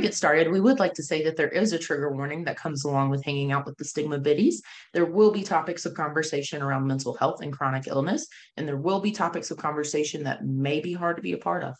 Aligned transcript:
we 0.00 0.06
get 0.06 0.14
started, 0.14 0.50
we 0.50 0.62
would 0.62 0.78
like 0.78 0.94
to 0.94 1.02
say 1.02 1.22
that 1.24 1.36
there 1.36 1.50
is 1.50 1.74
a 1.74 1.78
trigger 1.78 2.10
warning 2.10 2.42
that 2.44 2.56
comes 2.56 2.84
along 2.84 3.10
with 3.10 3.22
hanging 3.22 3.52
out 3.52 3.66
with 3.66 3.76
the 3.76 3.84
stigma 3.84 4.18
biddies. 4.18 4.62
There 4.94 5.04
will 5.04 5.30
be 5.30 5.42
topics 5.42 5.84
of 5.84 5.92
conversation 5.92 6.62
around 6.62 6.86
mental 6.86 7.12
health 7.12 7.42
and 7.42 7.52
chronic 7.52 7.86
illness, 7.86 8.26
and 8.56 8.66
there 8.66 8.78
will 8.78 9.00
be 9.00 9.10
topics 9.10 9.50
of 9.50 9.58
conversation 9.58 10.24
that 10.24 10.46
may 10.46 10.80
be 10.80 10.94
hard 10.94 11.16
to 11.16 11.22
be 11.22 11.34
a 11.34 11.36
part 11.36 11.64
of. 11.64 11.74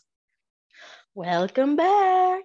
Welcome 1.15 1.75
back. 1.75 2.43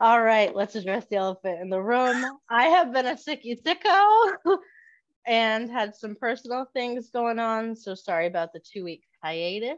All 0.00 0.22
right, 0.22 0.56
let's 0.56 0.74
address 0.74 1.04
the 1.10 1.16
elephant 1.16 1.60
in 1.60 1.68
the 1.68 1.82
room. 1.82 2.24
I 2.48 2.68
have 2.68 2.90
been 2.90 3.08
a 3.08 3.14
sicky 3.14 3.60
sicko 3.62 4.56
and 5.26 5.70
had 5.70 5.96
some 5.96 6.14
personal 6.14 6.64
things 6.72 7.10
going 7.10 7.38
on. 7.38 7.76
So 7.76 7.94
sorry 7.94 8.26
about 8.26 8.54
the 8.54 8.60
two 8.60 8.84
week 8.84 9.02
hiatus. 9.22 9.76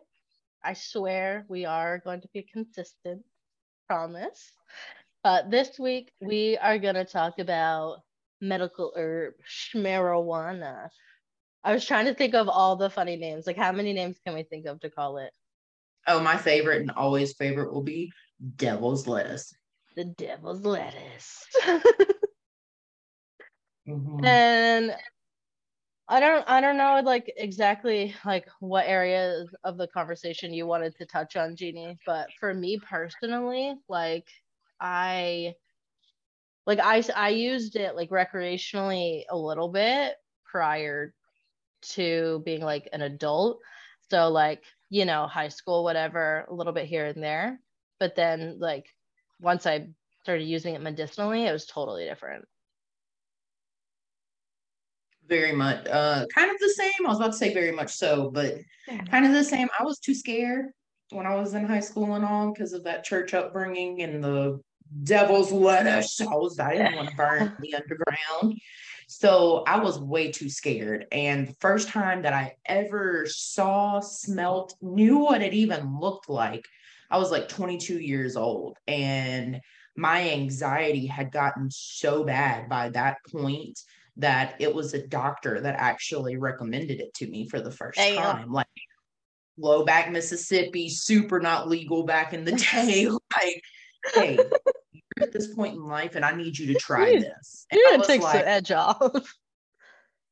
I 0.63 0.75
swear 0.75 1.47
we 1.49 1.65
are 1.65 1.99
going 1.99 2.21
to 2.21 2.29
be 2.33 2.43
consistent, 2.43 3.23
promise. 3.89 4.53
But 5.23 5.51
this 5.51 5.79
week 5.79 6.13
we 6.21 6.57
are 6.59 6.79
going 6.79 6.95
to 6.95 7.05
talk 7.05 7.39
about 7.39 7.99
medical 8.41 8.93
herb 8.97 9.35
marijuana. 9.75 10.89
I 11.63 11.73
was 11.73 11.85
trying 11.85 12.07
to 12.07 12.15
think 12.15 12.35
of 12.35 12.49
all 12.49 12.77
the 12.77 12.89
funny 12.89 13.17
names. 13.17 13.47
Like, 13.47 13.59
how 13.59 13.73
many 13.73 13.93
names 13.93 14.17
can 14.25 14.35
we 14.35 14.45
think 14.45 14.67
of 14.67 14.81
to 14.81 14.89
call 14.89 15.19
it? 15.19 15.31
Oh, 16.07 16.21
my 16.21 16.39
favorite 16.39 16.81
and 16.81 16.91
always 16.93 17.35
favorite 17.35 17.73
will 17.73 17.83
be 17.83 18.11
devil's 18.57 19.07
lettuce. 19.07 19.53
The 19.95 20.05
devil's 20.05 20.65
lettuce. 20.65 21.45
mm-hmm. 23.87 24.25
And 24.25 24.97
I 26.09 26.19
don't 26.19 26.49
I 26.49 26.61
don't 26.61 26.79
know 26.79 27.03
like 27.05 27.33
exactly 27.37 28.15
like 28.25 28.47
what 28.59 28.87
areas 28.87 29.49
of 29.63 29.77
the 29.77 29.87
conversation 29.89 30.55
you 30.55 30.67
wanted 30.67 30.97
to 30.97 31.07
touch 31.07 31.37
on, 31.37 31.55
Jeannie, 31.55 31.99
but 32.07 32.29
for 32.41 32.55
me 32.55 32.81
personally, 32.89 33.75
like 33.89 34.27
I 34.81 35.55
like 36.67 36.79
I 36.81 37.03
I 37.17 37.31
used 37.31 37.77
it 37.77 37.97
like 37.97 38.11
recreationally 38.11 39.25
a 39.29 39.37
little 39.37 39.69
bit 39.69 40.15
prior 40.45 41.15
to 41.83 42.43
being 42.45 42.63
like 42.63 42.89
an 42.93 43.03
adult. 43.03 43.61
So 44.11 44.29
like, 44.29 44.63
you 44.89 45.05
know, 45.05 45.27
high 45.27 45.49
school 45.49 45.85
whatever, 45.85 46.47
a 46.49 46.55
little 46.55 46.73
bit 46.73 46.87
here 46.87 47.07
and 47.07 47.23
there. 47.23 47.61
But 47.99 48.17
then 48.17 48.59
like 48.59 48.87
once 49.41 49.67
I 49.67 49.89
started 50.23 50.45
using 50.45 50.75
it 50.75 50.83
medicinally, 50.83 51.45
it 51.47 51.53
was 51.53 51.67
totally 51.67 52.05
different 52.05 52.45
very 55.31 55.53
much 55.53 55.87
uh 55.87 56.27
kind 56.35 56.51
of 56.51 56.59
the 56.59 56.75
same 56.77 57.07
i 57.07 57.09
was 57.09 57.19
about 57.19 57.31
to 57.31 57.39
say 57.39 57.55
very 57.55 57.71
much 57.71 57.91
so 57.91 58.31
but 58.33 58.57
kind 59.11 59.25
of 59.25 59.33
the 59.33 59.45
same 59.45 59.69
i 59.79 59.85
was 59.85 60.01
too 60.01 60.13
scared 60.13 60.67
when 61.11 61.25
i 61.25 61.35
was 61.35 61.55
in 61.55 61.65
high 61.65 61.81
school 61.81 62.17
and 62.17 62.25
all 62.25 62.53
because 62.53 62.73
of 62.73 62.83
that 62.83 63.05
church 63.05 63.33
upbringing 63.33 64.03
and 64.03 64.23
the 64.23 64.61
devil's 65.03 65.53
lettuce 65.53 66.21
i 66.21 66.35
was 66.35 66.59
i 66.59 66.73
didn't 66.73 66.97
want 66.97 67.09
to 67.09 67.15
burn 67.17 67.57
the 67.61 67.75
underground 67.75 68.61
so 69.07 69.63
i 69.67 69.79
was 69.79 69.99
way 69.99 70.31
too 70.31 70.49
scared 70.49 71.07
and 71.13 71.49
the 71.49 71.55
first 71.61 71.89
time 71.89 72.23
that 72.23 72.33
i 72.33 72.55
ever 72.67 73.25
saw 73.27 74.01
smelt 74.01 74.75
knew 74.81 75.19
what 75.19 75.43
it 75.43 75.55
even 75.55 75.99
looked 76.01 76.29
like 76.29 76.65
i 77.11 77.19
was 77.19 77.31
like 77.31 77.49
22 77.49 77.99
years 78.01 78.37
old 78.37 78.77
and 78.89 79.61
my 79.97 80.31
anxiety 80.31 81.07
had 81.07 81.33
gotten 81.33 81.71
so 81.71 82.25
bad 82.25 82.69
by 82.69 82.89
that 82.91 83.19
point 83.31 83.79
that 84.17 84.55
it 84.59 84.75
was 84.75 84.95
a 84.95 85.07
doctor 85.07 85.61
that 85.61 85.77
actually 85.79 86.37
recommended 86.37 87.01
it 87.01 87.13
to 87.15 87.27
me 87.27 87.49
for 87.49 87.61
the 87.61 87.71
first 87.71 87.99
Damn. 87.99 88.17
time. 88.23 88.53
Like 88.53 88.67
low 89.59 89.85
back 89.85 90.11
Mississippi, 90.11 90.89
super 90.89 91.41
not 91.41 91.69
legal 91.69 92.05
back 92.05 92.33
in 92.33 92.45
the 92.45 92.53
day. 92.73 93.09
like, 93.37 93.63
hey, 94.15 94.39
at 95.23 95.33
this 95.33 95.55
point 95.55 95.75
in 95.75 95.87
life 95.87 96.15
and 96.15 96.25
I 96.25 96.33
need 96.33 96.59
you 96.59 96.73
to 96.73 96.75
try 96.81 97.13
this. 97.19 97.67
And 97.71 97.81
yeah, 97.85 97.97
it 97.97 98.05
takes 98.05 98.25
like, 98.25 98.41
the 98.41 98.49
edge 98.49 98.73
off. 98.73 99.35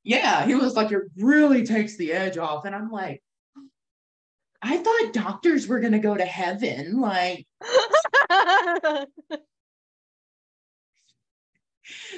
Yeah, 0.04 0.46
he 0.46 0.54
was 0.54 0.74
like, 0.74 0.90
it 0.90 1.02
really 1.18 1.66
takes 1.66 1.98
the 1.98 2.12
edge 2.12 2.38
off. 2.38 2.64
And 2.64 2.74
I'm 2.74 2.90
like, 2.90 3.22
I 4.62 4.78
thought 4.78 5.12
doctors 5.12 5.68
were 5.68 5.80
gonna 5.80 5.98
go 5.98 6.16
to 6.16 6.24
heaven. 6.24 6.98
Like 6.98 7.46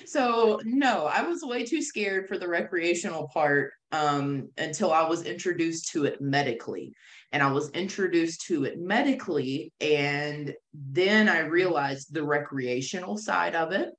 so 0.06 0.60
no, 0.64 1.06
I 1.06 1.22
was 1.22 1.42
way 1.42 1.64
too 1.64 1.82
scared 1.82 2.28
for 2.28 2.38
the 2.38 2.48
recreational 2.48 3.28
part 3.32 3.72
um, 3.92 4.48
until 4.58 4.92
I 4.92 5.08
was 5.08 5.24
introduced 5.24 5.90
to 5.92 6.04
it 6.04 6.20
medically. 6.20 6.94
And 7.32 7.42
I 7.42 7.52
was 7.52 7.70
introduced 7.70 8.46
to 8.46 8.64
it 8.64 8.80
medically, 8.80 9.72
and 9.80 10.52
then 10.74 11.28
I 11.28 11.40
realized 11.40 12.12
the 12.12 12.24
recreational 12.24 13.16
side 13.16 13.54
of 13.54 13.70
it, 13.70 13.90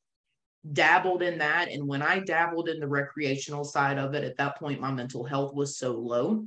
dabbled 0.74 1.22
in 1.22 1.38
that. 1.38 1.70
And 1.72 1.88
when 1.88 2.02
I 2.02 2.20
dabbled 2.20 2.68
in 2.68 2.80
the 2.80 2.88
recreational 2.88 3.64
side 3.64 3.98
of 3.98 4.14
it, 4.16 4.24
at 4.26 4.38
that 4.38 4.58
point, 4.60 4.82
my 4.82 4.92
mental 4.92 5.24
health 5.24 5.54
was 5.54 5.78
so 5.78 5.94
low 5.94 6.46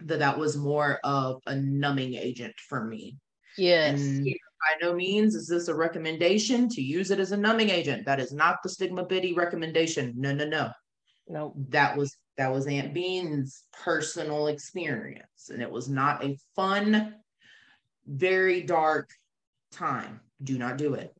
that 0.00 0.18
that 0.18 0.38
was 0.38 0.56
more 0.56 0.98
of 1.04 1.40
a 1.46 1.54
numbing 1.54 2.14
agent 2.14 2.54
for 2.68 2.84
me. 2.84 3.16
Yes. 3.56 4.00
And 4.00 4.26
by 4.64 4.86
no 4.86 4.94
means 4.94 5.34
is 5.34 5.46
this 5.46 5.68
a 5.68 5.74
recommendation 5.74 6.68
to 6.70 6.82
use 6.82 7.10
it 7.10 7.20
as 7.20 7.32
a 7.32 7.36
numbing 7.36 7.70
agent. 7.70 8.06
That 8.06 8.20
is 8.20 8.32
not 8.32 8.62
the 8.62 8.68
stigma 8.68 9.04
biddy 9.04 9.34
recommendation. 9.34 10.14
No, 10.16 10.32
no, 10.32 10.46
no. 10.46 10.70
No. 11.28 11.54
That 11.68 11.96
was 11.96 12.16
that 12.36 12.52
was 12.52 12.66
Aunt 12.66 12.94
Bean's 12.94 13.64
personal 13.72 14.48
experience. 14.48 15.50
And 15.50 15.62
it 15.62 15.70
was 15.70 15.88
not 15.88 16.24
a 16.24 16.36
fun, 16.56 17.14
very 18.06 18.62
dark 18.62 19.10
time. 19.70 20.20
Do 20.42 20.58
not 20.58 20.78
do 20.78 20.94
it. 20.94 21.14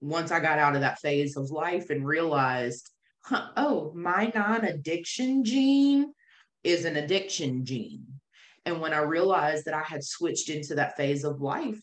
Once 0.00 0.30
I 0.30 0.40
got 0.40 0.58
out 0.58 0.74
of 0.74 0.80
that 0.80 1.00
phase 1.00 1.36
of 1.36 1.50
life 1.50 1.90
and 1.90 2.06
realized, 2.06 2.88
huh, 3.22 3.48
oh, 3.56 3.92
my 3.94 4.32
non-addiction 4.34 5.44
gene 5.44 6.14
is 6.64 6.86
an 6.86 6.96
addiction 6.96 7.66
gene. 7.66 8.06
And 8.64 8.80
when 8.80 8.94
I 8.94 9.00
realized 9.00 9.66
that 9.66 9.74
I 9.74 9.82
had 9.82 10.02
switched 10.02 10.48
into 10.48 10.74
that 10.76 10.96
phase 10.96 11.24
of 11.24 11.42
life, 11.42 11.80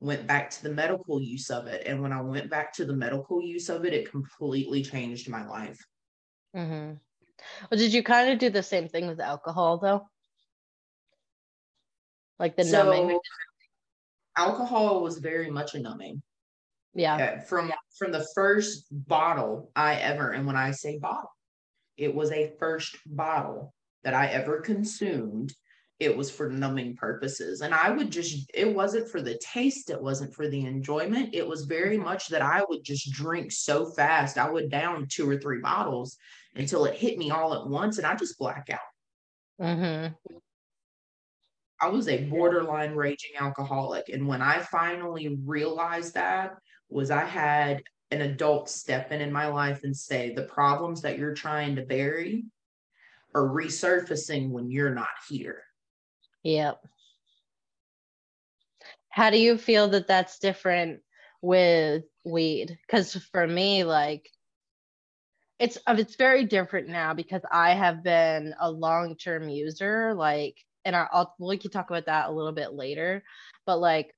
went 0.00 0.26
back 0.26 0.50
to 0.50 0.62
the 0.62 0.70
medical 0.70 1.20
use 1.20 1.50
of 1.50 1.66
it. 1.66 1.86
And 1.86 2.02
when 2.02 2.12
I 2.12 2.20
went 2.20 2.50
back 2.50 2.72
to 2.74 2.84
the 2.84 2.94
medical 2.94 3.42
use 3.42 3.68
of 3.68 3.84
it, 3.84 3.94
it 3.94 4.10
completely 4.10 4.82
changed 4.82 5.28
my 5.28 5.46
life. 5.46 5.78
Mm-hmm. 6.54 6.94
Well, 7.70 7.78
did 7.78 7.92
you 7.92 8.02
kind 8.02 8.30
of 8.30 8.38
do 8.38 8.50
the 8.50 8.62
same 8.62 8.88
thing 8.88 9.06
with 9.06 9.20
alcohol 9.20 9.78
though? 9.78 10.08
Like 12.38 12.56
the 12.56 12.64
so, 12.64 12.84
numbing? 12.84 13.18
Alcohol 14.36 15.02
was 15.02 15.18
very 15.18 15.50
much 15.50 15.74
a 15.74 15.80
numbing. 15.80 16.22
Yeah. 16.94 17.40
From 17.40 17.72
from 17.98 18.12
the 18.12 18.26
first 18.34 18.86
bottle 18.90 19.70
I 19.76 19.94
ever, 19.96 20.32
and 20.32 20.46
when 20.46 20.56
I 20.56 20.70
say 20.70 20.98
bottle, 20.98 21.30
it 21.96 22.14
was 22.14 22.30
a 22.32 22.52
first 22.58 22.96
bottle 23.06 23.72
that 24.04 24.14
I 24.14 24.26
ever 24.28 24.60
consumed 24.60 25.54
it 25.98 26.14
was 26.14 26.30
for 26.30 26.50
numbing 26.50 26.94
purposes. 26.94 27.62
And 27.62 27.72
I 27.72 27.90
would 27.90 28.10
just, 28.10 28.50
it 28.52 28.74
wasn't 28.74 29.08
for 29.08 29.22
the 29.22 29.38
taste, 29.38 29.90
it 29.90 30.00
wasn't 30.00 30.34
for 30.34 30.48
the 30.48 30.66
enjoyment. 30.66 31.34
It 31.34 31.46
was 31.46 31.64
very 31.64 31.96
mm-hmm. 31.96 32.04
much 32.04 32.28
that 32.28 32.42
I 32.42 32.62
would 32.68 32.84
just 32.84 33.10
drink 33.12 33.50
so 33.50 33.86
fast. 33.86 34.36
I 34.36 34.50
would 34.50 34.70
down 34.70 35.06
two 35.08 35.28
or 35.28 35.38
three 35.38 35.60
bottles 35.60 36.18
until 36.54 36.84
it 36.84 36.96
hit 36.96 37.16
me 37.16 37.30
all 37.30 37.54
at 37.54 37.66
once 37.66 37.98
and 37.98 38.06
I 38.06 38.14
just 38.14 38.38
black 38.38 38.68
out. 38.70 38.80
Mm-hmm. 39.60 40.36
I 41.80 41.88
was 41.88 42.08
a 42.08 42.24
borderline 42.24 42.94
raging 42.94 43.32
alcoholic. 43.38 44.08
And 44.08 44.26
when 44.26 44.42
I 44.42 44.60
finally 44.60 45.38
realized 45.44 46.14
that, 46.14 46.56
was 46.88 47.10
I 47.10 47.24
had 47.24 47.82
an 48.10 48.20
adult 48.20 48.68
step 48.68 49.12
in 49.12 49.20
in 49.20 49.32
my 49.32 49.48
life 49.48 49.80
and 49.82 49.96
say, 49.96 50.32
the 50.32 50.44
problems 50.44 51.02
that 51.02 51.18
you're 51.18 51.34
trying 51.34 51.76
to 51.76 51.82
bury 51.82 52.44
are 53.34 53.48
resurfacing 53.48 54.50
when 54.50 54.70
you're 54.70 54.94
not 54.94 55.08
here. 55.28 55.62
Yep. 56.46 56.80
How 59.08 59.30
do 59.30 59.38
you 59.38 59.58
feel 59.58 59.88
that 59.88 60.06
that's 60.06 60.38
different 60.38 61.02
with 61.42 62.04
weed? 62.24 62.78
Because 62.86 63.14
for 63.32 63.44
me, 63.46 63.82
like, 63.82 64.30
it's 65.58 65.78
uh, 65.86 65.96
it's 65.98 66.16
very 66.16 66.44
different 66.44 66.88
now 66.88 67.14
because 67.14 67.42
I 67.50 67.72
have 67.72 68.02
been 68.02 68.54
a 68.60 68.70
long 68.70 69.16
term 69.16 69.48
user, 69.48 70.14
like, 70.14 70.56
and 70.84 70.94
I'll 70.94 71.34
we 71.38 71.56
can 71.58 71.70
talk 71.70 71.90
about 71.90 72.06
that 72.06 72.28
a 72.28 72.32
little 72.32 72.52
bit 72.52 72.72
later, 72.74 73.24
but 73.64 73.78
like 73.78 74.12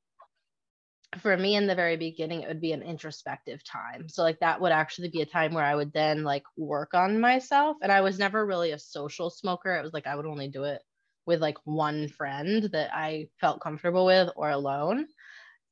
for 1.20 1.36
me 1.36 1.54
in 1.56 1.66
the 1.66 1.74
very 1.74 1.96
beginning 1.96 2.42
it 2.42 2.48
would 2.48 2.60
be 2.60 2.72
an 2.72 2.82
introspective 2.82 3.64
time 3.64 4.08
so 4.08 4.22
like 4.22 4.38
that 4.40 4.60
would 4.60 4.72
actually 4.72 5.08
be 5.08 5.22
a 5.22 5.26
time 5.26 5.54
where 5.54 5.64
i 5.64 5.74
would 5.74 5.92
then 5.92 6.22
like 6.22 6.44
work 6.56 6.92
on 6.94 7.18
myself 7.20 7.76
and 7.82 7.90
i 7.90 8.00
was 8.02 8.18
never 8.18 8.44
really 8.44 8.72
a 8.72 8.78
social 8.78 9.30
smoker 9.30 9.74
it 9.74 9.82
was 9.82 9.94
like 9.94 10.06
i 10.06 10.14
would 10.14 10.26
only 10.26 10.48
do 10.48 10.64
it 10.64 10.82
with 11.28 11.40
like 11.40 11.58
one 11.64 12.08
friend 12.08 12.64
that 12.72 12.90
I 12.92 13.28
felt 13.40 13.60
comfortable 13.60 14.06
with 14.06 14.30
or 14.34 14.48
alone. 14.50 15.06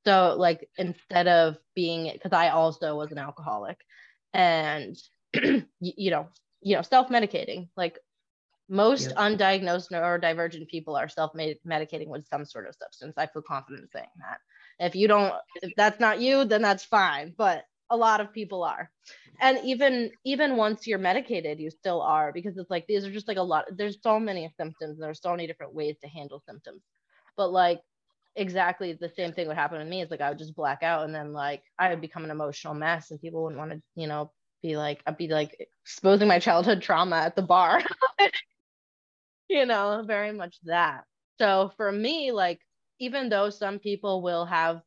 So 0.05 0.37
like 0.39 0.69
instead 0.77 1.27
of 1.27 1.57
being 1.75 2.11
because 2.13 2.33
I 2.33 2.51
also 2.51 2.95
was 2.95 3.11
an 3.11 3.19
alcoholic 3.19 3.79
and 4.35 4.97
you, 5.81 6.11
know, 6.11 6.29
you 6.61 6.77
know, 6.77 6.83
self-medicating, 6.83 7.69
like 7.77 7.99
most 8.69 9.09
yep. 9.09 9.17
undiagnosed 9.17 9.91
neurodivergent 9.91 10.69
people 10.69 10.95
are 10.95 11.09
self-medicating 11.09 12.09
with 12.09 12.27
some 12.29 12.45
sort 12.45 12.67
of 12.69 12.75
substance 12.75 13.15
i 13.17 13.25
feel 13.27 13.43
confident 13.43 13.89
saying 13.93 14.09
that 14.19 14.39
if 14.85 14.97
you 14.97 15.07
don't 15.07 15.33
if 15.63 15.73
that's 15.77 16.01
not 16.01 16.21
you 16.21 16.45
then 16.45 16.63
that's 16.63 16.83
fine 16.83 17.33
but 17.39 17.65
a 17.91 17.97
lot 17.97 18.21
of 18.21 18.33
people 18.33 18.65
are. 18.65 18.91
And 19.41 19.59
even 19.65 20.11
even 20.25 20.57
once 20.57 20.87
you're 20.87 20.99
medicated 20.99 21.61
you 21.61 21.71
still 21.71 22.01
are 22.01 22.33
because 22.33 22.57
it's 22.57 22.71
like 22.71 22.87
these 22.87 23.05
are 23.05 23.13
just 23.13 23.29
like 23.29 23.37
a 23.37 23.43
lot 23.43 23.67
there's 23.77 23.99
so 24.03 24.19
many 24.19 24.51
symptoms 24.57 24.99
there's 24.99 25.21
so 25.21 25.31
many 25.31 25.47
different 25.47 25.75
ways 25.75 25.97
to 26.03 26.09
handle 26.09 26.43
symptoms. 26.47 26.83
But 27.37 27.53
like 27.53 27.81
exactly 28.35 28.93
the 28.93 29.09
same 29.09 29.33
thing 29.33 29.47
would 29.49 29.57
happen 29.57 29.79
to 29.79 29.85
me 29.85 30.03
is 30.03 30.11
like 30.11 30.21
i 30.21 30.29
would 30.29 30.39
just 30.39 30.55
black 30.55 30.83
out 30.83 31.05
and 31.05 31.15
then 31.15 31.33
like 31.33 31.63
i 31.79 31.89
would 31.89 32.03
become 32.03 32.23
an 32.23 32.31
emotional 32.31 32.75
mess 32.75 33.11
and 33.11 33.19
people 33.21 33.43
wouldn't 33.43 33.59
want 33.59 33.71
to 33.71 33.81
you 33.95 34.07
know 34.07 34.31
be 34.63 34.77
like 34.77 35.03
i'd 35.07 35.17
be 35.17 35.27
like 35.27 35.57
exposing 35.83 36.29
my 36.29 36.39
childhood 36.39 36.83
trauma 36.83 37.17
at 37.17 37.35
the 37.35 37.43
bar. 37.43 37.83
You 39.49 39.65
know 39.65 40.03
very 40.07 40.33
much 40.33 40.57
that. 40.65 41.05
So 41.39 41.73
for 41.77 41.91
me 41.93 42.33
like 42.33 42.61
even 42.99 43.29
though 43.29 43.51
some 43.51 43.79
people 43.79 44.23
will 44.23 44.45
have 44.45 44.81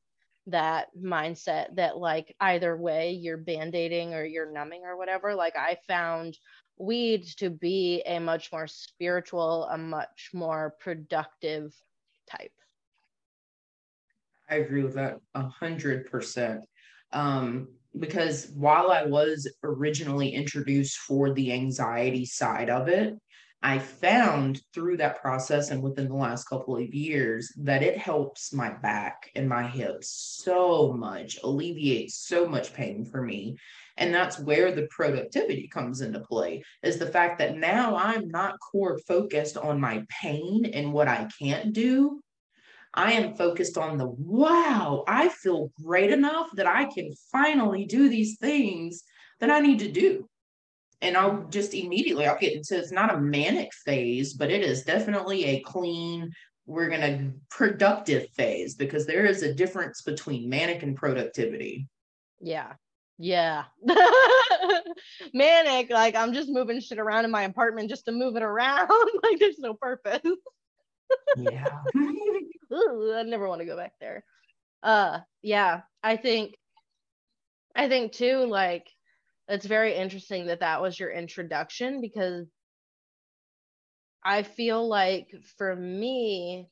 that 0.48 0.88
mindset 1.00 1.76
that 1.76 1.98
like 1.98 2.36
either 2.40 2.76
way 2.76 3.12
you're 3.12 3.38
band-aiding 3.38 4.14
or 4.14 4.24
you're 4.24 4.52
numbing 4.52 4.82
or 4.84 4.98
whatever 4.98 5.36
like 5.36 5.56
i 5.56 5.78
found 5.88 6.38
weed 6.78 7.26
to 7.38 7.50
be 7.50 8.02
a 8.06 8.20
much 8.20 8.52
more 8.52 8.66
spiritual 8.66 9.66
a 9.66 9.78
much 9.78 10.30
more 10.34 10.76
productive 10.80 11.76
type. 12.30 12.54
I 14.50 14.56
agree 14.56 14.84
with 14.84 14.96
that 14.96 15.20
a 15.36 15.48
hundred 15.48 16.10
percent. 16.10 16.62
Um 17.12 17.68
because 17.98 18.52
while 18.56 18.92
i 18.92 19.04
was 19.04 19.52
originally 19.64 20.30
introduced 20.30 20.98
for 21.00 21.34
the 21.34 21.52
anxiety 21.52 22.24
side 22.24 22.70
of 22.70 22.88
it 22.88 23.16
I 23.62 23.80
found 23.80 24.62
through 24.74 24.98
that 24.98 25.22
process 25.22 25.70
and 25.70 25.84
within 25.84 26.08
the 26.08 26.16
last 26.16 26.46
couple 26.46 26.78
of 26.78 26.94
years 26.94 27.52
that 27.58 27.84
it 27.84 27.98
helps 27.98 28.54
my 28.54 28.70
back 28.70 29.30
and 29.36 29.50
my 29.50 29.68
hips 29.68 30.40
so 30.42 30.94
much, 30.94 31.38
alleviates 31.44 32.18
so 32.26 32.48
much 32.48 32.74
pain 32.74 33.04
for 33.04 33.22
me. 33.22 33.58
And 33.98 34.14
that's 34.14 34.40
where 34.40 34.72
the 34.72 34.88
productivity 34.90 35.68
comes 35.68 36.00
into 36.00 36.22
play 36.22 36.64
is 36.84 37.00
the 37.00 37.08
fact 37.12 37.38
that 37.40 37.58
now 37.58 37.98
I'm 37.98 38.30
not 38.30 38.60
core 38.60 38.98
focused 39.00 39.58
on 39.58 39.82
my 39.82 40.06
pain 40.08 40.66
and 40.74 40.94
what 40.94 41.10
I 41.10 41.28
can't 41.38 41.74
do. 41.74 42.22
I 42.94 43.12
am 43.12 43.36
focused 43.36 43.78
on 43.78 43.98
the 43.98 44.08
wow, 44.08 45.04
I 45.06 45.28
feel 45.28 45.72
great 45.84 46.12
enough 46.12 46.50
that 46.54 46.66
I 46.66 46.86
can 46.86 47.12
finally 47.30 47.86
do 47.86 48.08
these 48.08 48.38
things 48.38 49.04
that 49.42 49.52
I 49.52 49.60
need 49.60 49.80
to 49.80 49.92
do 49.92 50.30
and 51.02 51.16
I'll 51.16 51.46
just 51.50 51.74
immediately 51.74 52.28
I'll 52.28 52.40
get 52.40 52.54
into 52.54 52.78
it's 52.78 52.92
not 52.92 53.14
a 53.14 53.20
manic 53.20 53.74
phase, 53.86 54.34
but 54.34 54.52
it 54.52 54.62
is 54.62 54.84
definitely 54.84 55.46
a 55.46 55.60
clean, 55.62 56.32
we're 56.66 56.90
gonna 56.90 57.32
productive 57.50 58.30
phase 58.36 58.76
because 58.76 59.06
there 59.06 59.26
is 59.26 59.42
a 59.42 59.54
difference 59.54 60.02
between 60.02 60.50
manic 60.50 60.84
and 60.84 60.96
productivity. 60.96 61.88
Yeah. 62.40 62.74
Yeah. 63.18 63.66
manic, 65.34 65.90
like 65.90 66.16
I'm 66.16 66.34
just 66.34 66.50
moving 66.50 66.80
shit 66.80 67.00
around 67.00 67.26
in 67.26 67.32
my 67.32 67.44
apartment 67.44 67.90
just 67.90 68.06
to 68.06 68.12
move 68.12 68.36
it 68.36 68.44
around. 68.44 68.90
like 69.24 69.40
there's 69.40 69.60
no 69.60 69.74
purpose. 69.74 70.22
yeah. 71.38 71.80
Ooh, 72.72 73.16
I 73.18 73.24
never 73.24 73.48
want 73.48 73.62
to 73.62 73.66
go 73.66 73.76
back 73.76 73.94
there. 74.00 74.24
Uh 74.84 75.20
yeah, 75.42 75.82
I 76.04 76.18
think 76.18 76.56
I 77.76 77.90
think 77.90 78.14
too, 78.14 78.46
like 78.46 78.88
it's 79.50 79.66
very 79.66 79.96
interesting 79.96 80.46
that 80.48 80.60
that 80.60 80.82
was 80.82 81.00
your 81.00 81.12
introduction 81.12 82.02
because 82.02 82.48
I 84.24 84.44
feel 84.44 84.88
like 84.88 85.28
for 85.58 85.76
me, 85.76 86.70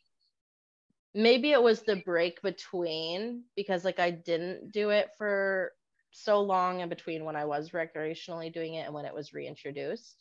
maybe 1.14 1.52
it 1.52 1.62
was 1.62 1.82
the 1.82 1.96
break 1.96 2.42
between 2.44 3.46
because 3.56 3.84
like 3.84 4.00
I 4.00 4.12
didn't 4.12 4.72
do 4.72 4.92
it 4.92 5.10
for 5.18 5.74
so 6.12 6.42
long 6.42 6.82
in 6.82 6.90
between 6.90 7.26
when 7.26 7.36
I 7.36 7.46
was 7.46 7.72
recreationally 7.72 8.54
doing 8.54 8.76
it 8.76 8.86
and 8.86 8.94
when 8.94 9.06
it 9.06 9.14
was 9.14 9.34
reintroduced. 9.34 10.16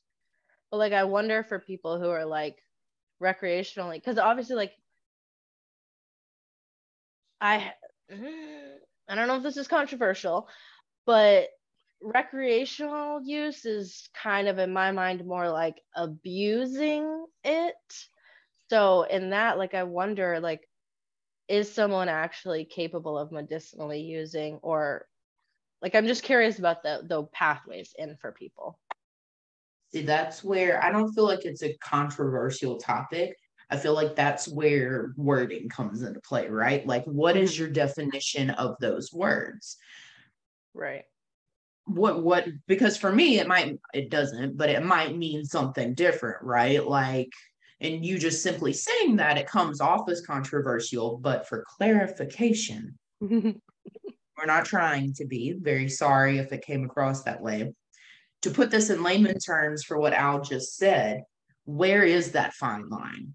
But 0.70 0.78
like 0.78 0.92
I 0.94 1.04
wonder 1.04 1.44
for 1.44 1.58
people 1.58 2.00
who 2.00 2.08
are 2.08 2.24
like 2.24 2.56
recreationally 3.22 3.96
because 3.96 4.18
obviously 4.18 4.56
like 4.56 4.72
I 7.40 7.72
I 9.08 9.14
don't 9.14 9.28
know 9.28 9.36
if 9.36 9.42
this 9.42 9.56
is 9.58 9.68
controversial, 9.68 10.48
but 11.04 11.48
recreational 12.02 13.20
use 13.22 13.64
is 13.64 14.08
kind 14.20 14.48
of 14.48 14.58
in 14.58 14.72
my 14.72 14.92
mind 14.92 15.24
more 15.24 15.50
like 15.50 15.80
abusing 15.94 17.26
it. 17.44 17.74
So 18.68 19.02
in 19.02 19.30
that 19.30 19.58
like 19.58 19.74
i 19.74 19.84
wonder 19.84 20.40
like 20.40 20.68
is 21.48 21.72
someone 21.72 22.08
actually 22.08 22.64
capable 22.64 23.16
of 23.16 23.30
medicinally 23.30 24.00
using 24.00 24.58
or 24.62 25.06
like 25.80 25.94
i'm 25.94 26.06
just 26.06 26.24
curious 26.24 26.58
about 26.58 26.82
the 26.82 27.02
the 27.08 27.24
pathways 27.32 27.94
in 27.96 28.16
for 28.20 28.32
people. 28.32 28.78
See 29.92 30.02
that's 30.02 30.42
where 30.42 30.82
i 30.82 30.90
don't 30.90 31.12
feel 31.12 31.24
like 31.24 31.44
it's 31.44 31.62
a 31.62 31.76
controversial 31.78 32.76
topic. 32.78 33.36
I 33.68 33.76
feel 33.76 33.94
like 33.94 34.14
that's 34.14 34.46
where 34.46 35.12
wording 35.16 35.68
comes 35.68 36.02
into 36.02 36.20
play 36.20 36.48
right? 36.48 36.86
Like 36.86 37.04
what 37.04 37.36
is 37.36 37.52
mm-hmm. 37.52 37.62
your 37.62 37.70
definition 37.70 38.50
of 38.50 38.76
those 38.80 39.12
words? 39.12 39.76
Right 40.74 41.04
what 41.86 42.22
what 42.22 42.46
because 42.66 42.96
for 42.96 43.12
me 43.12 43.38
it 43.38 43.46
might 43.46 43.78
it 43.94 44.10
doesn't 44.10 44.56
but 44.56 44.68
it 44.68 44.84
might 44.84 45.16
mean 45.16 45.44
something 45.44 45.94
different 45.94 46.42
right? 46.42 46.86
Like 46.86 47.32
and 47.80 48.04
you 48.04 48.18
just 48.18 48.42
simply 48.42 48.72
saying 48.72 49.16
that 49.16 49.38
it 49.38 49.46
comes 49.46 49.80
off 49.80 50.08
as 50.08 50.26
controversial 50.26 51.18
but 51.18 51.48
for 51.48 51.64
clarification 51.78 52.98
we're 54.36 54.46
not 54.46 54.64
trying 54.66 55.14
to 55.14 55.24
be. 55.24 55.54
Very 55.58 55.88
sorry 55.88 56.38
if 56.38 56.52
it 56.52 56.64
came 56.64 56.84
across 56.84 57.22
that 57.22 57.40
way. 57.40 57.72
To 58.42 58.50
put 58.50 58.70
this 58.70 58.90
in 58.90 59.02
layman 59.02 59.38
terms 59.38 59.82
for 59.82 59.98
what 59.98 60.12
al 60.12 60.42
just 60.42 60.76
said 60.76 61.22
where 61.64 62.04
is 62.04 62.32
that 62.32 62.54
fine 62.54 62.88
line 62.88 63.34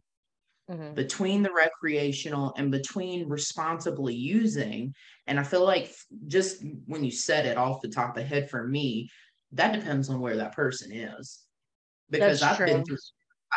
mm-hmm. 0.72 0.94
between 0.94 1.44
the 1.44 1.52
recreational 1.54 2.54
and 2.58 2.72
between 2.72 3.28
responsibly 3.28 4.16
using. 4.16 4.94
And 5.28 5.40
I 5.40 5.44
feel 5.44 5.66
like 5.66 5.94
just 6.28 6.64
when 6.86 7.04
you 7.04 7.12
said 7.12 7.46
it 7.46 7.58
off 7.58 7.82
the 7.82 7.90
top 7.90 8.10
of 8.10 8.16
the 8.16 8.24
head 8.24 8.50
for 8.50 8.68
me, 8.68 9.10
that 9.52 9.74
depends 9.74 10.10
on 10.10 10.22
where 10.22 10.38
that 10.38 10.56
person 10.56 10.92
is. 10.92 11.40
Because 12.10 12.40
That's 12.40 12.54
I've 12.54 12.58
true. 12.58 12.68
been 12.68 12.86
through 12.86 12.98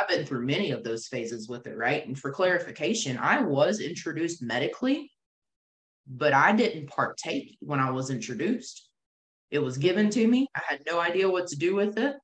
I've 0.01 0.09
been 0.09 0.27
through 0.27 0.45
many 0.45 0.73
of 0.73 0.83
those 0.83 1.07
phases 1.07 1.49
with 1.49 1.69
it, 1.69 1.77
right? 1.77 2.05
And 2.05 2.19
for 2.19 2.33
clarification, 2.33 3.17
I 3.17 3.43
was 3.43 3.79
introduced 3.79 4.43
medically, 4.43 5.13
but 6.09 6.33
I 6.33 6.51
didn't 6.51 6.89
partake 6.89 7.57
when 7.61 7.79
I 7.79 7.93
was 7.93 8.11
introduced. 8.11 8.89
It 9.53 9.61
was 9.61 9.79
given 9.79 10.11
to 10.11 10.27
me. 10.27 10.49
I 10.57 10.63
had 10.67 10.83
no 10.85 10.99
idea 10.99 11.31
what 11.31 11.47
to 11.49 11.57
do 11.57 11.77
with 11.77 11.97
it. 11.97 12.17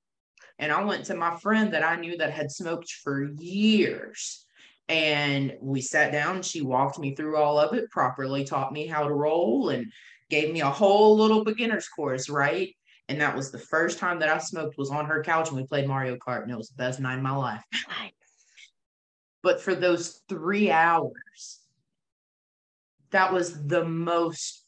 And 0.59 0.73
I 0.73 0.83
went 0.83 1.05
to 1.07 1.15
my 1.15 1.37
friend 1.37 1.73
that 1.73 1.85
I 1.85 1.95
knew 1.95 2.17
that 2.17 2.33
had 2.33 2.51
smoked 2.51 2.91
for 3.05 3.31
years. 3.39 4.45
And 4.91 5.57
we 5.61 5.81
sat 5.81 6.11
down. 6.11 6.43
She 6.43 6.63
walked 6.63 6.99
me 6.99 7.15
through 7.15 7.37
all 7.37 7.61
of 7.61 7.75
it, 7.75 7.89
properly 7.91 8.43
taught 8.43 8.73
me 8.73 8.89
how 8.89 9.07
to 9.07 9.15
roll, 9.15 9.69
and 9.69 9.87
gave 10.31 10.53
me 10.53 10.63
a 10.63 10.69
whole 10.69 11.17
little 11.17 11.45
beginner's 11.45 11.89
course, 11.89 12.29
right? 12.29 12.75
And 13.09 13.21
that 13.21 13.37
was 13.37 13.53
the 13.53 13.59
first 13.59 14.01
time 14.01 14.19
that 14.19 14.29
I 14.29 14.39
smoked 14.39 14.77
was 14.77 14.91
on 14.91 15.07
her 15.07 15.23
couch 15.23 15.49
and 15.49 15.57
we 15.57 15.65
played 15.65 15.87
Mario 15.87 16.17
Kart, 16.17 16.43
and 16.43 16.51
it 16.51 16.57
was 16.57 16.71
the 16.71 16.83
best 16.83 16.99
night 16.99 17.19
of 17.19 17.23
my 17.23 17.37
life. 17.37 17.63
but 19.45 19.61
for 19.61 19.77
those 19.77 20.23
three 20.29 20.73
hours, 20.73 21.61
that 23.13 23.33
was 23.33 23.65
the 23.65 23.85
most 23.85 24.65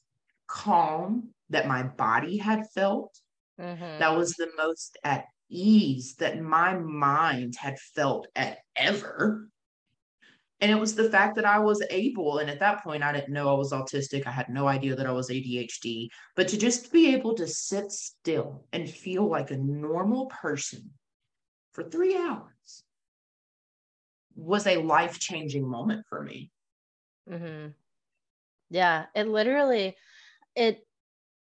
calm 0.47 1.31
that 1.51 1.67
my 1.67 1.83
body 1.83 2.37
had 2.37 2.69
felt. 2.71 3.19
Mm-hmm. 3.61 3.99
That 3.99 4.17
was 4.17 4.35
the 4.35 4.51
most 4.57 4.99
at 5.03 5.25
ease 5.49 6.15
that 6.21 6.41
my 6.41 6.79
mind 6.79 7.57
had 7.57 7.79
felt 7.81 8.29
at 8.37 8.59
ever 8.77 9.49
and 10.63 10.71
it 10.71 10.79
was 10.79 10.95
the 10.95 11.11
fact 11.11 11.35
that 11.35 11.45
I 11.45 11.59
was 11.59 11.83
able, 11.91 12.39
and 12.39 12.49
at 12.49 12.61
that 12.61 12.85
point, 12.85 13.03
I 13.03 13.13
didn't 13.13 13.35
know 13.35 13.51
I 13.51 13.59
was 13.59 13.73
autistic. 13.73 14.29
I 14.29 14.31
had 14.31 14.49
no 14.49 14.69
idea 14.69 14.95
that 14.95 15.07
I 15.07 15.11
was 15.11 15.29
ADHD, 15.29 16.09
but 16.37 16.47
to 16.49 16.57
just 16.57 16.93
be 16.93 17.13
able 17.13 17.35
to 17.35 17.49
sit 17.49 17.91
still 17.91 18.65
and 18.73 18.89
feel 18.89 19.29
like 19.29 19.51
a 19.51 19.57
normal 19.57 20.27
person 20.27 20.93
for 21.73 21.83
three 21.83 22.17
hours 22.17 22.85
was 24.37 24.69
a 24.69 24.77
life 24.77 25.19
changing 25.19 25.69
moment 25.69 26.07
for 26.09 26.23
me. 26.23 26.53
Mm-hmm. 27.29 27.71
Yeah, 28.71 29.07
it 29.17 29.27
literally, 29.27 29.97
it 30.55 30.87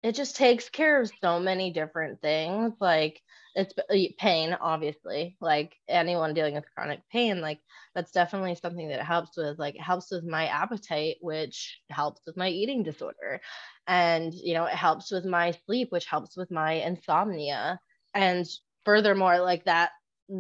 it 0.05 0.15
just 0.15 0.37
takes 0.37 0.69
care 0.71 1.01
of 1.03 1.11
so 1.23 1.41
many 1.41 1.73
different 1.73 2.23
things. 2.23 2.75
Like 2.81 3.21
it's 3.57 3.73
pain 4.19 4.57
obviously 4.61 5.37
like 5.41 5.77
anyone 5.89 6.35
dealing 6.35 6.55
with 6.55 6.65
chronic 6.75 7.01
pain 7.13 7.41
like 7.41 7.61
that's 7.95 8.11
definitely 8.11 8.55
something 8.57 8.89
that 8.89 9.03
helps 9.03 9.37
with 9.37 9.59
like 9.59 9.77
it 9.77 9.81
helps 9.81 10.11
with 10.11 10.25
my 10.25 10.47
appetite 10.47 11.17
which 11.21 11.81
helps 11.91 12.21
with 12.27 12.37
my 12.37 12.49
eating 12.49 12.83
disorder 12.83 13.41
and 13.87 14.35
you 14.35 14.55
know 14.55 14.65
it 14.65 14.75
helps 14.75 15.11
with 15.13 15.25
my 15.25 15.53
sleep 15.67 15.89
which 15.93 16.07
helps 16.07 16.37
with 16.37 16.51
my 16.51 16.73
insomnia 16.73 17.79
and 18.13 18.47
furthermore 18.85 19.39
like 19.41 19.65
that 19.65 19.91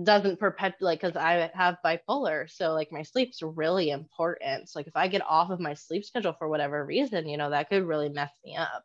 doesn't 0.02 0.40
perpetuate 0.40 0.82
like, 0.82 1.00
because 1.00 1.16
I 1.16 1.50
have 1.54 1.76
bipolar. 1.84 2.50
So 2.50 2.72
like 2.72 2.90
my 2.90 3.02
sleep's 3.02 3.42
really 3.42 3.90
important. 3.90 4.68
So 4.70 4.78
like 4.78 4.86
if 4.86 4.96
I 4.96 5.08
get 5.08 5.22
off 5.28 5.50
of 5.50 5.60
my 5.60 5.74
sleep 5.74 6.04
schedule 6.06 6.32
for 6.38 6.48
whatever 6.48 6.84
reason, 6.84 7.28
you 7.28 7.36
know, 7.36 7.50
that 7.50 7.68
could 7.68 7.84
really 7.84 8.08
mess 8.08 8.30
me 8.44 8.56
up. 8.56 8.82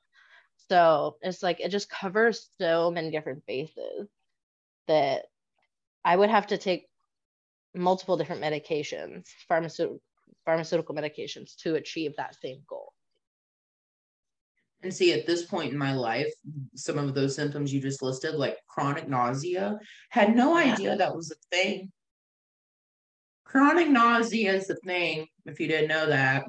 So 0.69 1.17
it's 1.21 1.41
like 1.41 1.59
it 1.59 1.69
just 1.69 1.89
covers 1.89 2.49
so 2.59 2.91
many 2.91 3.11
different 3.11 3.45
bases 3.45 4.07
that 4.87 5.25
I 6.05 6.15
would 6.15 6.29
have 6.29 6.47
to 6.47 6.57
take 6.57 6.87
multiple 7.75 8.17
different 8.17 8.41
medications, 8.41 9.25
pharmaceutical 9.47 10.01
pharmaceutical 10.45 10.95
medications 10.95 11.55
to 11.57 11.75
achieve 11.75 12.15
that 12.15 12.35
same 12.41 12.61
goal. 12.67 12.93
And 14.81 14.93
see, 14.93 15.11
at 15.11 15.27
this 15.27 15.45
point 15.45 15.73
in 15.73 15.77
my 15.77 15.93
life, 15.93 16.31
some 16.75 16.97
of 16.97 17.13
those 17.13 17.35
symptoms 17.35 17.73
you 17.73 17.81
just 17.81 18.01
listed, 18.01 18.35
like 18.35 18.57
chronic 18.67 19.09
nausea, 19.09 19.77
had 20.09 20.35
no 20.35 20.57
yeah. 20.57 20.73
idea 20.73 20.95
that 20.95 21.15
was 21.15 21.31
a 21.31 21.55
thing. 21.55 21.91
Chronic 23.43 23.89
nausea 23.89 24.53
is 24.53 24.69
a 24.69 24.75
thing, 24.75 25.27
if 25.45 25.59
you 25.59 25.67
didn't 25.67 25.89
know 25.89 26.07
that. 26.07 26.45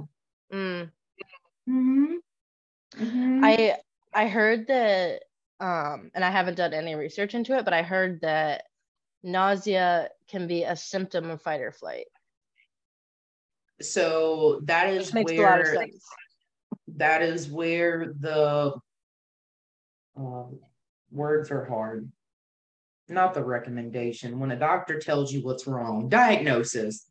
Mm. 0.52 0.90
Mm-hmm. 1.68 2.14
Mm-hmm. 3.02 3.44
I 3.44 3.76
I 4.12 4.28
heard 4.28 4.66
that, 4.68 5.22
um, 5.60 6.10
and 6.14 6.24
I 6.24 6.30
haven't 6.30 6.56
done 6.56 6.74
any 6.74 6.94
research 6.94 7.34
into 7.34 7.56
it, 7.56 7.64
but 7.64 7.74
I 7.74 7.82
heard 7.82 8.20
that 8.22 8.64
nausea 9.22 10.08
can 10.28 10.46
be 10.46 10.64
a 10.64 10.76
symptom 10.76 11.30
of 11.30 11.42
fight 11.42 11.60
or 11.60 11.72
flight. 11.72 12.06
So 13.80 14.60
that 14.64 14.90
is 14.90 15.12
where 15.12 15.88
that 16.96 17.22
is 17.22 17.48
where 17.48 18.12
the 18.18 18.74
um, 20.16 20.58
words 21.10 21.50
are 21.50 21.64
hard. 21.64 22.10
Not 23.08 23.34
the 23.34 23.42
recommendation. 23.42 24.38
When 24.38 24.50
a 24.50 24.58
doctor 24.58 24.98
tells 24.98 25.32
you 25.32 25.42
what's 25.42 25.66
wrong, 25.66 26.08
diagnosis. 26.08 27.06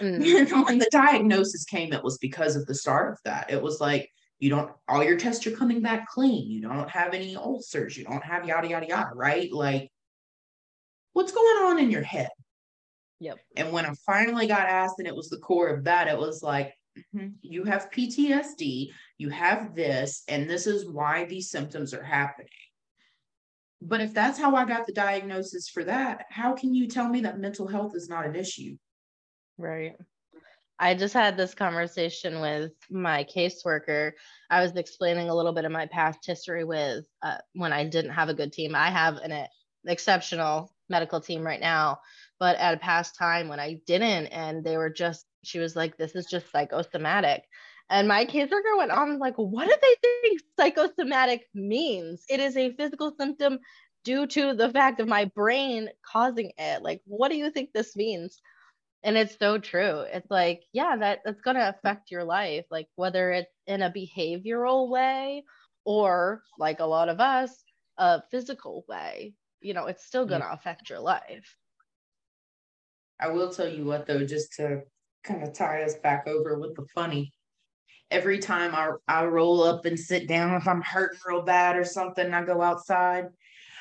Mm. 0.00 0.66
when 0.66 0.78
the 0.78 0.88
diagnosis 0.90 1.64
came, 1.64 1.92
it 1.92 2.02
was 2.02 2.18
because 2.18 2.56
of 2.56 2.66
the 2.66 2.74
start 2.74 3.12
of 3.12 3.18
that. 3.24 3.50
It 3.50 3.62
was 3.62 3.80
like, 3.80 4.10
you 4.38 4.50
don't, 4.50 4.70
all 4.88 5.02
your 5.02 5.16
tests 5.16 5.46
are 5.46 5.56
coming 5.56 5.80
back 5.80 6.08
clean. 6.08 6.50
You 6.50 6.62
don't 6.62 6.90
have 6.90 7.14
any 7.14 7.36
ulcers. 7.36 7.96
You 7.96 8.04
don't 8.04 8.24
have 8.24 8.46
yada, 8.46 8.68
yada, 8.68 8.86
yada, 8.86 9.10
right? 9.14 9.52
Like, 9.52 9.90
what's 11.12 11.32
going 11.32 11.64
on 11.64 11.78
in 11.78 11.90
your 11.90 12.02
head? 12.02 12.30
Yep. 13.20 13.38
And 13.56 13.72
when 13.72 13.86
I 13.86 13.92
finally 14.04 14.46
got 14.46 14.68
asked, 14.68 14.98
and 14.98 15.08
it 15.08 15.16
was 15.16 15.30
the 15.30 15.38
core 15.38 15.68
of 15.68 15.84
that, 15.84 16.08
it 16.08 16.18
was 16.18 16.42
like, 16.42 16.74
mm-hmm, 16.98 17.28
you 17.40 17.64
have 17.64 17.90
PTSD, 17.90 18.90
you 19.18 19.28
have 19.30 19.74
this, 19.74 20.24
and 20.28 20.50
this 20.50 20.66
is 20.66 20.88
why 20.88 21.24
these 21.24 21.50
symptoms 21.50 21.94
are 21.94 22.02
happening. 22.02 22.48
But 23.80 24.00
if 24.00 24.14
that's 24.14 24.38
how 24.38 24.56
I 24.56 24.64
got 24.64 24.86
the 24.86 24.92
diagnosis 24.92 25.68
for 25.68 25.84
that, 25.84 26.24
how 26.30 26.54
can 26.54 26.74
you 26.74 26.88
tell 26.88 27.08
me 27.08 27.20
that 27.20 27.38
mental 27.38 27.68
health 27.68 27.92
is 27.94 28.08
not 28.08 28.26
an 28.26 28.34
issue? 28.34 28.76
Right. 29.58 29.94
I 30.84 30.94
just 30.94 31.14
had 31.14 31.38
this 31.38 31.54
conversation 31.54 32.42
with 32.42 32.72
my 32.90 33.24
caseworker. 33.24 34.12
I 34.50 34.60
was 34.60 34.76
explaining 34.76 35.30
a 35.30 35.34
little 35.34 35.54
bit 35.54 35.64
of 35.64 35.72
my 35.72 35.86
past 35.86 36.18
history 36.26 36.62
with 36.62 37.06
uh, 37.22 37.38
when 37.54 37.72
I 37.72 37.84
didn't 37.84 38.10
have 38.10 38.28
a 38.28 38.34
good 38.34 38.52
team. 38.52 38.74
I 38.74 38.90
have 38.90 39.16
an 39.16 39.46
exceptional 39.86 40.70
medical 40.90 41.22
team 41.22 41.42
right 41.42 41.58
now, 41.58 42.00
but 42.38 42.58
at 42.58 42.74
a 42.74 42.76
past 42.76 43.16
time 43.16 43.48
when 43.48 43.60
I 43.60 43.80
didn't, 43.86 44.26
and 44.26 44.62
they 44.62 44.76
were 44.76 44.90
just, 44.90 45.24
she 45.42 45.58
was 45.58 45.74
like, 45.74 45.96
this 45.96 46.14
is 46.14 46.26
just 46.26 46.52
psychosomatic. 46.52 47.44
And 47.88 48.06
my 48.06 48.26
caseworker 48.26 48.76
went 48.76 48.90
on 48.90 49.18
like, 49.18 49.36
what 49.36 49.66
do 49.66 49.74
they 49.80 50.08
think 50.20 50.42
psychosomatic 50.60 51.46
means? 51.54 52.26
It 52.28 52.40
is 52.40 52.58
a 52.58 52.74
physical 52.74 53.14
symptom 53.18 53.58
due 54.04 54.26
to 54.26 54.52
the 54.52 54.68
fact 54.68 55.00
of 55.00 55.08
my 55.08 55.24
brain 55.34 55.88
causing 56.06 56.52
it. 56.58 56.82
Like, 56.82 57.00
what 57.06 57.30
do 57.30 57.38
you 57.38 57.50
think 57.50 57.72
this 57.72 57.96
means? 57.96 58.42
And 59.04 59.16
it's 59.16 59.36
so 59.38 59.58
true. 59.58 60.00
It's 60.00 60.30
like, 60.30 60.62
yeah, 60.72 60.96
that 60.96 61.20
that's 61.24 61.42
gonna 61.42 61.74
affect 61.76 62.10
your 62.10 62.24
life, 62.24 62.64
like 62.70 62.88
whether 62.96 63.30
it's 63.32 63.52
in 63.66 63.82
a 63.82 63.92
behavioral 63.92 64.88
way 64.88 65.44
or 65.84 66.42
like 66.58 66.80
a 66.80 66.86
lot 66.86 67.08
of 67.08 67.20
us, 67.20 67.62
a 67.98 68.22
physical 68.30 68.84
way. 68.88 69.34
You 69.60 69.74
know, 69.74 69.86
it's 69.86 70.06
still 70.06 70.24
gonna 70.24 70.46
yeah. 70.46 70.54
affect 70.54 70.90
your 70.90 71.00
life. 71.00 71.54
I 73.20 73.28
will 73.28 73.50
tell 73.52 73.68
you 73.68 73.84
what 73.84 74.06
though, 74.06 74.24
just 74.24 74.54
to 74.54 74.82
kind 75.22 75.42
of 75.42 75.52
tie 75.52 75.82
us 75.82 75.94
back 75.96 76.26
over 76.26 76.58
with 76.58 76.74
the 76.74 76.86
funny 76.94 77.32
every 78.10 78.38
time 78.38 78.74
I, 78.74 78.90
I 79.08 79.24
roll 79.24 79.62
up 79.62 79.84
and 79.84 79.98
sit 79.98 80.28
down, 80.28 80.54
if 80.54 80.68
I'm 80.68 80.82
hurting 80.82 81.18
real 81.26 81.42
bad 81.42 81.76
or 81.76 81.84
something, 81.84 82.32
I 82.32 82.44
go 82.44 82.62
outside. 82.62 83.26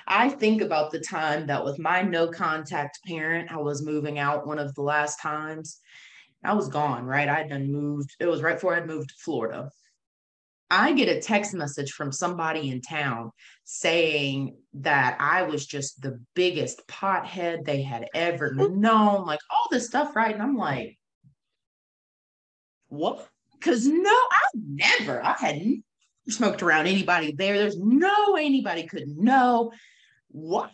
I 0.08 0.30
think 0.30 0.62
about 0.62 0.92
the 0.92 1.00
time 1.00 1.48
that 1.48 1.64
with 1.64 1.80
my 1.80 2.02
no 2.02 2.28
contact 2.28 3.00
parent, 3.06 3.52
I 3.52 3.58
was 3.58 3.86
moving 3.86 4.20
out 4.20 4.48
one 4.48 4.60
of 4.60 4.74
the 4.76 4.82
last 4.82 5.22
times. 5.22 5.80
I 6.44 6.54
was 6.54 6.68
gone, 6.68 7.06
right? 7.06 7.30
I'd 7.30 7.50
done 7.50 7.72
moved. 7.72 8.16
It 8.20 8.26
was 8.26 8.42
right 8.42 8.56
before 8.56 8.76
I'd 8.76 8.88
moved 8.88 9.10
to 9.10 9.16
Florida. 9.20 9.70
I 10.70 10.94
get 10.94 11.08
a 11.08 11.22
text 11.22 11.54
message 11.54 11.92
from 11.92 12.12
somebody 12.12 12.72
in 12.72 12.82
town 12.82 13.32
saying 13.64 14.58
that 14.74 15.18
I 15.20 15.44
was 15.44 15.66
just 15.66 16.02
the 16.02 16.20
biggest 16.34 16.88
pothead 16.88 17.64
they 17.64 17.84
had 17.84 18.08
ever 18.16 18.54
known, 18.54 19.26
like 19.26 19.40
all 19.52 19.68
this 19.70 19.86
stuff, 19.86 20.16
right? 20.16 20.34
And 20.34 20.42
I'm 20.42 20.58
like, 20.58 20.98
what? 22.88 23.28
Because 23.54 23.86
no, 23.86 24.10
I 24.10 24.42
never, 24.56 25.24
I 25.24 25.36
hadn't 25.40 25.84
smoked 26.28 26.64
around 26.64 26.88
anybody 26.88 27.34
there. 27.34 27.58
There's 27.58 27.78
no 27.78 28.36
anybody 28.36 28.88
could 28.88 29.08
know 29.08 29.72
what. 30.34 30.72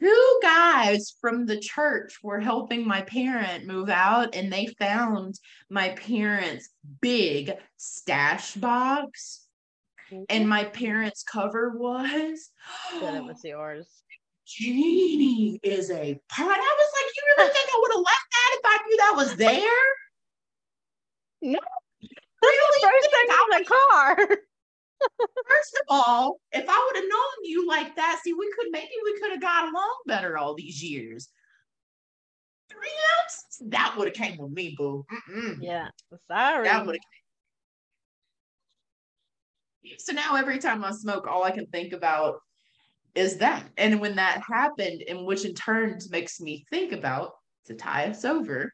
Two 0.00 0.38
guys 0.42 1.14
from 1.20 1.46
the 1.46 1.58
church 1.58 2.18
were 2.22 2.40
helping 2.40 2.86
my 2.86 3.00
parent 3.02 3.66
move 3.66 3.88
out, 3.88 4.34
and 4.34 4.52
they 4.52 4.66
found 4.78 5.38
my 5.70 5.90
parents' 5.90 6.68
big 7.00 7.52
stash 7.78 8.54
box. 8.54 9.46
Mm-hmm. 10.12 10.24
And 10.28 10.48
my 10.48 10.64
parents' 10.64 11.22
cover 11.22 11.70
was. 11.70 12.50
Then 13.00 13.14
it 13.14 13.24
was 13.24 13.40
yours. 13.42 13.86
Jeannie 14.46 15.58
is 15.62 15.90
a 15.90 16.20
part. 16.28 16.58
I 16.58 16.76
was 16.78 16.92
like, 16.96 17.12
you 17.16 17.22
really 17.38 17.52
think 17.54 17.68
I 17.72 17.78
would 17.80 17.92
have 17.92 18.04
left 18.04 18.26
that 18.30 18.50
if 18.52 18.60
I 18.64 18.78
knew 18.86 18.96
that 18.98 19.14
was 19.16 19.36
there? 19.36 19.84
No. 21.40 21.58
Really? 22.42 22.82
First 22.82 23.10
thing 23.10 23.30
on 23.30 23.58
the 23.58 23.64
car. 24.28 24.38
First 25.18 25.74
of 25.74 25.86
all, 25.88 26.40
if 26.52 26.64
I 26.68 26.86
would 26.86 26.96
have 26.96 27.08
known 27.08 27.44
you 27.44 27.66
like 27.66 27.96
that, 27.96 28.20
see, 28.22 28.32
we 28.32 28.52
could 28.56 28.68
maybe 28.70 28.90
we 29.04 29.18
could 29.20 29.30
have 29.32 29.40
got 29.40 29.70
along 29.70 29.94
better 30.06 30.36
all 30.36 30.54
these 30.54 30.82
years. 30.82 31.28
Three 32.70 32.90
ounces? 33.20 33.62
That 33.70 33.94
would 33.96 34.08
have 34.08 34.16
came 34.16 34.38
with 34.38 34.52
me, 34.52 34.74
boo. 34.76 35.04
Mm-mm. 35.30 35.58
Yeah, 35.60 35.88
sorry. 36.28 36.64
That 36.68 36.86
would 36.86 36.96
have. 36.96 37.02
So 39.98 40.12
now 40.12 40.36
every 40.36 40.58
time 40.58 40.82
I 40.84 40.92
smoke, 40.92 41.26
all 41.26 41.44
I 41.44 41.50
can 41.50 41.66
think 41.66 41.92
about 41.92 42.40
is 43.14 43.36
that. 43.38 43.64
And 43.76 44.00
when 44.00 44.16
that 44.16 44.42
happened, 44.46 45.04
and 45.08 45.26
which 45.26 45.44
in 45.44 45.54
turn 45.54 45.98
makes 46.10 46.40
me 46.40 46.64
think 46.70 46.92
about 46.92 47.32
to 47.66 47.74
tie 47.74 48.06
us 48.06 48.24
over, 48.24 48.72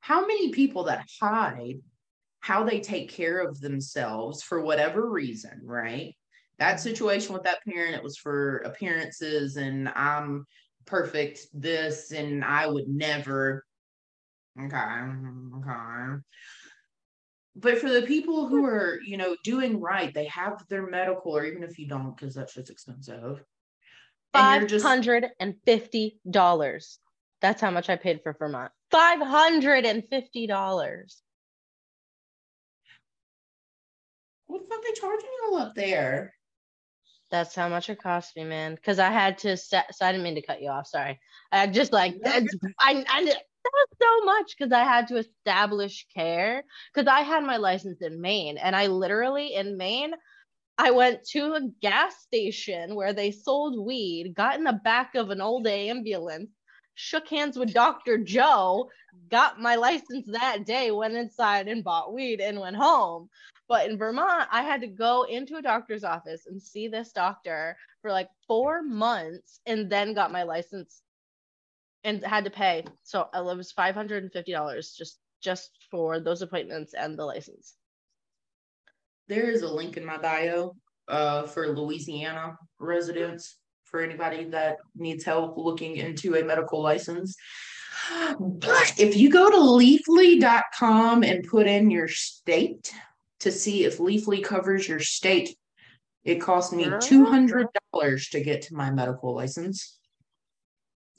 how 0.00 0.20
many 0.26 0.50
people 0.50 0.84
that 0.84 1.06
hide 1.20 1.78
how 2.44 2.62
they 2.62 2.78
take 2.78 3.10
care 3.10 3.38
of 3.38 3.58
themselves 3.58 4.42
for 4.42 4.60
whatever 4.60 5.08
reason, 5.08 5.58
right? 5.64 6.14
That 6.58 6.74
mm-hmm. 6.74 6.82
situation 6.82 7.32
with 7.32 7.44
that 7.44 7.64
parent, 7.66 7.94
it 7.94 8.02
was 8.02 8.18
for 8.18 8.58
appearances 8.58 9.56
and 9.56 9.88
I'm 9.88 10.44
perfect 10.84 11.46
this 11.54 12.12
and 12.12 12.44
I 12.44 12.66
would 12.66 12.86
never. 12.86 13.64
Okay. 14.60 14.76
Okay. 14.76 16.20
But 17.56 17.78
for 17.78 17.88
the 17.88 18.02
people 18.02 18.46
who 18.46 18.64
mm-hmm. 18.64 18.74
are, 18.74 18.98
you 19.06 19.16
know, 19.16 19.36
doing 19.42 19.80
right, 19.80 20.12
they 20.12 20.26
have 20.26 20.62
their 20.68 20.86
medical, 20.86 21.34
or 21.34 21.46
even 21.46 21.62
if 21.62 21.78
you 21.78 21.88
don't, 21.88 22.14
because 22.14 22.34
that 22.34 22.50
shit's 22.50 22.68
expensive. 22.68 23.42
Five 24.34 24.70
hundred 24.70 25.28
and 25.40 25.54
fifty 25.64 26.20
dollars. 26.30 26.98
That's 27.40 27.62
how 27.62 27.70
much 27.70 27.88
I 27.88 27.96
paid 27.96 28.20
for 28.22 28.36
Vermont. 28.38 28.70
$550. 28.92 31.22
What 34.46 34.62
the 34.62 34.68
fuck 34.68 34.82
they 34.84 34.92
charging 34.92 35.30
you 35.50 35.56
up 35.56 35.74
there? 35.74 36.34
That's 37.30 37.54
how 37.54 37.68
much 37.68 37.90
it 37.90 38.02
cost 38.02 38.36
me, 38.36 38.44
man. 38.44 38.74
Because 38.74 38.98
I 38.98 39.10
had 39.10 39.38
to. 39.38 39.56
Set, 39.56 39.94
so 39.94 40.06
I 40.06 40.12
didn't 40.12 40.24
mean 40.24 40.36
to 40.36 40.42
cut 40.42 40.62
you 40.62 40.68
off. 40.68 40.86
Sorry. 40.86 41.18
I 41.50 41.66
just 41.66 41.92
like 41.92 42.16
that's 42.22 42.54
I, 42.78 43.04
I 43.08 43.24
that 43.24 43.72
was 43.72 43.88
so 44.00 44.24
much 44.24 44.54
because 44.56 44.72
I 44.72 44.84
had 44.84 45.08
to 45.08 45.16
establish 45.16 46.06
care 46.14 46.64
because 46.92 47.08
I 47.08 47.20
had 47.20 47.44
my 47.44 47.56
license 47.56 48.02
in 48.02 48.20
Maine 48.20 48.58
and 48.58 48.76
I 48.76 48.88
literally 48.88 49.54
in 49.54 49.78
Maine 49.78 50.12
I 50.76 50.90
went 50.90 51.24
to 51.28 51.54
a 51.54 51.68
gas 51.80 52.16
station 52.22 52.94
where 52.96 53.12
they 53.12 53.30
sold 53.30 53.78
weed, 53.78 54.34
got 54.34 54.56
in 54.56 54.64
the 54.64 54.72
back 54.72 55.14
of 55.14 55.30
an 55.30 55.40
old 55.40 55.68
ambulance, 55.68 56.50
shook 56.94 57.28
hands 57.28 57.56
with 57.56 57.72
Dr. 57.72 58.18
Joe, 58.18 58.90
got 59.30 59.60
my 59.60 59.76
license 59.76 60.26
that 60.32 60.66
day, 60.66 60.90
went 60.90 61.14
inside 61.14 61.68
and 61.68 61.84
bought 61.84 62.12
weed 62.12 62.40
and 62.40 62.58
went 62.58 62.76
home. 62.76 63.28
But 63.68 63.88
in 63.88 63.96
Vermont, 63.96 64.48
I 64.52 64.62
had 64.62 64.80
to 64.82 64.86
go 64.86 65.22
into 65.22 65.56
a 65.56 65.62
doctor's 65.62 66.04
office 66.04 66.46
and 66.46 66.60
see 66.60 66.88
this 66.88 67.12
doctor 67.12 67.76
for 68.02 68.10
like 68.10 68.28
four 68.46 68.82
months 68.82 69.60
and 69.66 69.90
then 69.90 70.14
got 70.14 70.32
my 70.32 70.42
license 70.42 71.02
and 72.04 72.22
had 72.24 72.44
to 72.44 72.50
pay. 72.50 72.84
So 73.02 73.28
it 73.32 73.42
was 73.42 73.72
five 73.72 73.94
hundred 73.94 74.22
and 74.22 74.32
fifty 74.32 74.52
dollars 74.52 74.94
just 74.96 75.18
just 75.40 75.70
for 75.90 76.20
those 76.20 76.42
appointments 76.42 76.94
and 76.94 77.18
the 77.18 77.24
license. 77.24 77.74
There 79.28 79.50
is 79.50 79.62
a 79.62 79.72
link 79.72 79.96
in 79.96 80.04
my 80.04 80.18
bio 80.18 80.74
uh, 81.08 81.44
for 81.44 81.68
Louisiana 81.68 82.58
residents 82.78 83.56
for 83.84 84.02
anybody 84.02 84.44
that 84.44 84.78
needs 84.96 85.24
help 85.24 85.56
looking 85.56 85.96
into 85.96 86.34
a 86.34 86.44
medical 86.44 86.82
license. 86.82 87.36
But 88.38 88.94
if 88.98 89.16
you 89.16 89.30
go 89.30 89.50
to 89.50 89.56
leafly.com 89.56 91.22
and 91.22 91.46
put 91.48 91.66
in 91.66 91.90
your 91.90 92.08
state 92.08 92.92
to 93.44 93.52
see 93.52 93.84
if 93.84 93.98
Leafly 93.98 94.42
covers 94.42 94.88
your 94.88 95.00
state, 95.00 95.56
it 96.24 96.36
cost 96.40 96.72
me 96.72 96.84
$200 96.84 98.30
to 98.30 98.40
get 98.40 98.62
to 98.62 98.74
my 98.74 98.90
medical 98.90 99.34
license. 99.34 99.98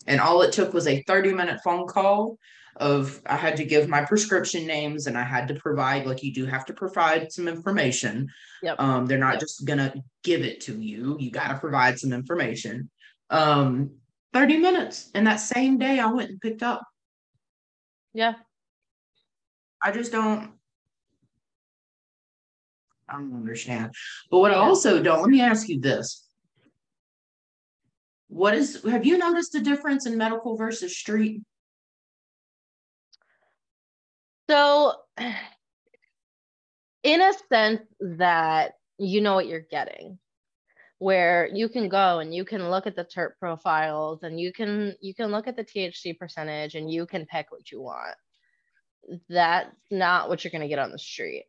And 0.08 0.20
all 0.20 0.42
it 0.42 0.52
took 0.52 0.74
was 0.74 0.88
a 0.88 1.02
30 1.04 1.34
minute 1.34 1.62
phone 1.64 1.88
call 1.88 2.38
of 2.78 3.22
I 3.26 3.38
had 3.38 3.56
to 3.58 3.64
give 3.64 3.88
my 3.88 4.04
prescription 4.04 4.68
names 4.68 5.08
and 5.08 5.18
I 5.18 5.24
had 5.24 5.48
to 5.48 5.56
provide 5.56 6.06
like 6.06 6.24
you 6.24 6.34
do 6.34 6.46
have 6.46 6.66
to 6.66 6.74
provide 6.74 7.32
some 7.32 7.48
information. 7.48 8.28
Yep. 8.62 8.80
Um, 8.80 9.06
they're 9.06 9.18
not 9.18 9.36
Yep. 9.36 9.40
just 9.40 9.66
gonna 9.66 9.94
give 10.24 10.42
it 10.42 10.62
to 10.62 10.80
you. 10.82 11.16
You 11.20 11.32
gotta 11.32 11.58
provide 11.58 11.98
some 12.00 12.12
information. 12.12 12.90
Um, 13.30 13.92
30 14.34 14.58
minutes. 14.58 15.10
And 15.16 15.26
that 15.28 15.38
same 15.38 15.78
day 15.78 16.00
I 16.00 16.12
went 16.12 16.30
and 16.30 16.42
picked 16.42 16.64
up. 16.64 16.84
Yeah. 18.14 18.34
I 19.82 19.92
just 19.92 20.12
don't 20.12 20.55
I 23.10 23.14
don't 23.14 23.36
understand. 23.36 23.94
But 24.32 24.40
what 24.40 24.52
I 24.52 24.56
also 24.56 25.02
don't, 25.02 25.22
let 25.22 25.30
me 25.30 25.42
ask 25.42 25.70
you 25.70 25.80
this. 25.80 26.28
What 28.28 28.56
is 28.56 28.84
have 28.84 29.06
you 29.06 29.18
noticed 29.18 29.56
a 29.56 29.62
difference 29.62 30.06
in 30.06 30.18
medical 30.18 30.58
versus 30.58 30.98
street? 30.98 31.42
So, 34.50 34.94
in 37.04 37.22
a 37.22 37.34
sense 37.50 37.82
that 38.00 38.74
you 38.98 39.22
know 39.22 39.36
what 39.36 39.48
you're 39.48 39.60
getting, 39.60 40.18
where 40.98 41.48
you 41.54 41.70
can 41.70 41.88
go 41.88 42.20
and 42.20 42.34
you 42.34 42.46
can 42.46 42.70
look 42.70 42.88
at 42.88 42.96
the 42.96 43.06
terp 43.06 43.32
profiles 43.40 44.24
and 44.24 44.40
you 44.40 44.52
can 44.52 44.96
you 45.02 45.14
can 45.14 45.32
look 45.32 45.48
at 45.48 45.56
the 45.56 45.64
THC 45.64 46.18
percentage 46.18 46.76
and 46.76 46.92
you 46.92 47.06
can 47.06 47.26
pick 47.26 47.52
what 47.52 47.72
you 47.72 47.82
want. 47.82 48.16
That's 49.30 49.70
not 49.92 50.30
what 50.30 50.44
you're 50.44 50.52
going 50.52 50.62
to 50.62 50.68
get 50.68 50.80
on 50.80 50.92
the 50.92 50.98
street. 50.98 51.46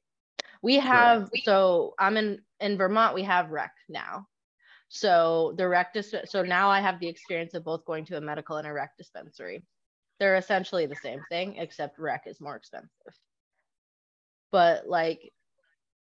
We 0.67 0.81
have 0.81 1.31
so 1.45 1.95
I'm 1.97 2.17
in 2.17 2.41
in 2.59 2.77
Vermont. 2.77 3.15
We 3.15 3.23
have 3.23 3.53
rec 3.53 3.73
now. 3.89 4.27
So 4.89 5.55
the 5.57 5.69
rec 5.69 5.95
dis- 5.95 6.25
so 6.25 6.43
now 6.43 6.71
I 6.71 6.81
have 6.81 6.99
the 6.99 7.07
experience 7.07 7.55
of 7.55 7.63
both 7.63 7.85
going 7.85 8.05
to 8.07 8.17
a 8.17 8.21
medical 8.21 8.57
and 8.57 8.67
a 8.67 8.73
rec 8.73 8.97
dispensary. 8.99 9.63
They're 10.19 10.35
essentially 10.35 10.87
the 10.87 10.97
same 10.97 11.21
thing, 11.29 11.55
except 11.59 12.01
rec 12.01 12.27
is 12.27 12.41
more 12.41 12.57
expensive. 12.57 13.15
But 14.51 14.89
like 14.89 15.33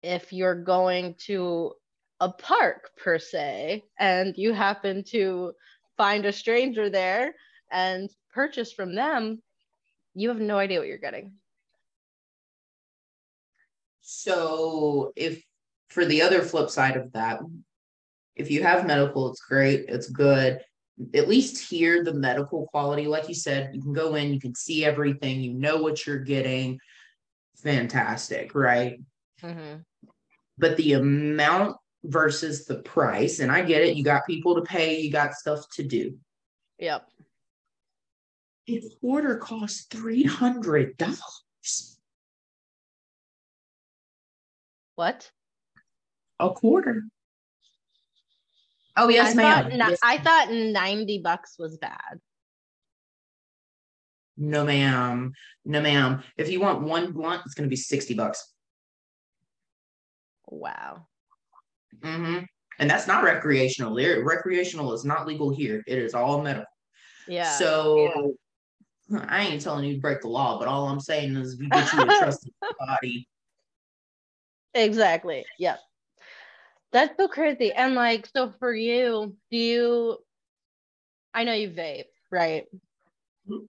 if 0.03 0.33
you're 0.33 0.65
going 0.65 1.15
to 1.27 1.75
a 2.19 2.33
park 2.33 2.91
per 2.97 3.21
se 3.21 3.85
and 4.01 4.37
you 4.37 4.53
happen 4.53 5.05
to 5.11 5.53
find 5.97 6.27
a 6.27 6.33
stranger 6.33 6.91
there 6.91 7.37
and 7.71 8.11
purchase 8.35 8.73
from 8.73 8.97
them, 8.97 9.41
you 10.15 10.29
have 10.31 10.41
no 10.41 10.59
idea 10.59 10.81
what 10.81 10.89
you're 10.89 10.99
getting. 10.99 11.35
So, 14.13 15.13
if 15.15 15.41
for 15.89 16.05
the 16.05 16.23
other 16.23 16.43
flip 16.43 16.69
side 16.69 16.97
of 16.97 17.13
that, 17.13 17.39
if 18.35 18.51
you 18.51 18.61
have 18.65 18.85
medical, 18.85 19.31
it's 19.31 19.41
great, 19.41 19.85
it's 19.87 20.09
good. 20.11 20.59
At 21.15 21.29
least 21.29 21.71
here, 21.71 22.03
the 22.03 22.13
medical 22.13 22.67
quality, 22.67 23.07
like 23.07 23.29
you 23.29 23.37
said, 23.37 23.71
you 23.73 23.81
can 23.81 23.93
go 23.93 24.17
in, 24.17 24.35
you 24.35 24.41
can 24.41 24.53
see 24.53 24.85
everything, 24.85 25.41
you 25.41 25.55
know 25.55 25.81
what 25.81 26.05
you're 26.05 26.19
getting. 26.19 26.81
Fantastic, 27.63 28.53
right? 28.53 29.01
Mm-hmm. 29.45 29.77
But 30.59 30.77
the 30.77 30.95
amount 30.95 31.77
versus 32.03 32.65
the 32.65 32.83
price, 32.83 33.39
and 33.39 33.53
I 33.53 33.63
get 33.63 33.83
it, 33.83 33.95
you 33.95 34.03
got 34.03 34.27
people 34.27 34.57
to 34.57 34.63
pay, 34.63 34.99
you 34.99 35.13
got 35.13 35.35
stuff 35.35 35.67
to 35.75 35.85
do. 35.85 36.19
Yep. 36.81 37.07
A 38.69 38.83
quarter 39.01 39.37
costs 39.37 39.87
$300. 39.87 41.21
What? 45.01 45.31
A 46.41 46.51
quarter. 46.51 47.05
Oh 48.99 49.09
yes, 49.09 49.33
I 49.33 49.35
ma'am. 49.35 49.63
thought, 49.63 49.73
ni- 49.73 49.79
Yes. 49.79 49.99
I 50.03 50.19
thought 50.19 50.53
90 50.53 51.21
bucks 51.21 51.57
was 51.59 51.79
bad. 51.79 52.21
No, 54.37 54.63
ma'am. 54.63 55.33
No, 55.65 55.81
ma'am. 55.81 56.23
If 56.37 56.51
you 56.51 56.61
want 56.61 56.83
one 56.83 57.13
blunt, 57.13 57.41
it's 57.47 57.55
gonna 57.55 57.71
be 57.71 57.77
sixty 57.77 58.13
bucks. 58.13 58.53
Wow. 60.49 61.07
hmm 62.03 62.41
And 62.79 62.91
that's 62.91 63.07
not 63.07 63.25
recreational. 63.25 63.95
There, 63.95 64.23
recreational 64.23 64.93
is 64.93 65.07
not 65.07 65.27
legal 65.27 65.49
here. 65.49 65.83
It 65.87 65.97
is 65.97 66.13
all 66.13 66.43
medical. 66.43 66.67
Yeah. 67.27 67.51
So 67.57 68.35
I 69.19 69.47
ain't 69.47 69.63
telling 69.63 69.87
you 69.87 69.95
to 69.95 70.01
break 70.03 70.21
the 70.21 70.29
law, 70.29 70.59
but 70.59 70.69
all 70.69 70.89
I'm 70.89 71.01
saying 71.01 71.37
is 71.37 71.55
if 71.55 71.61
you 71.61 71.71
get 71.71 71.91
you 71.95 72.01
a 72.07 72.19
trusted 72.19 72.53
body. 72.79 73.27
Exactly. 74.75 75.45
Yep. 75.59 75.81
That's 76.93 77.17
so 77.17 77.29
crazy. 77.29 77.73
And 77.73 77.95
like, 77.95 78.29
so 78.35 78.53
for 78.59 78.75
you, 78.75 79.37
do 79.51 79.57
you, 79.57 80.19
I 81.33 81.45
know 81.45 81.53
you 81.53 81.71
vape, 81.71 82.07
right? 82.31 82.67
Mhm. 83.49 83.69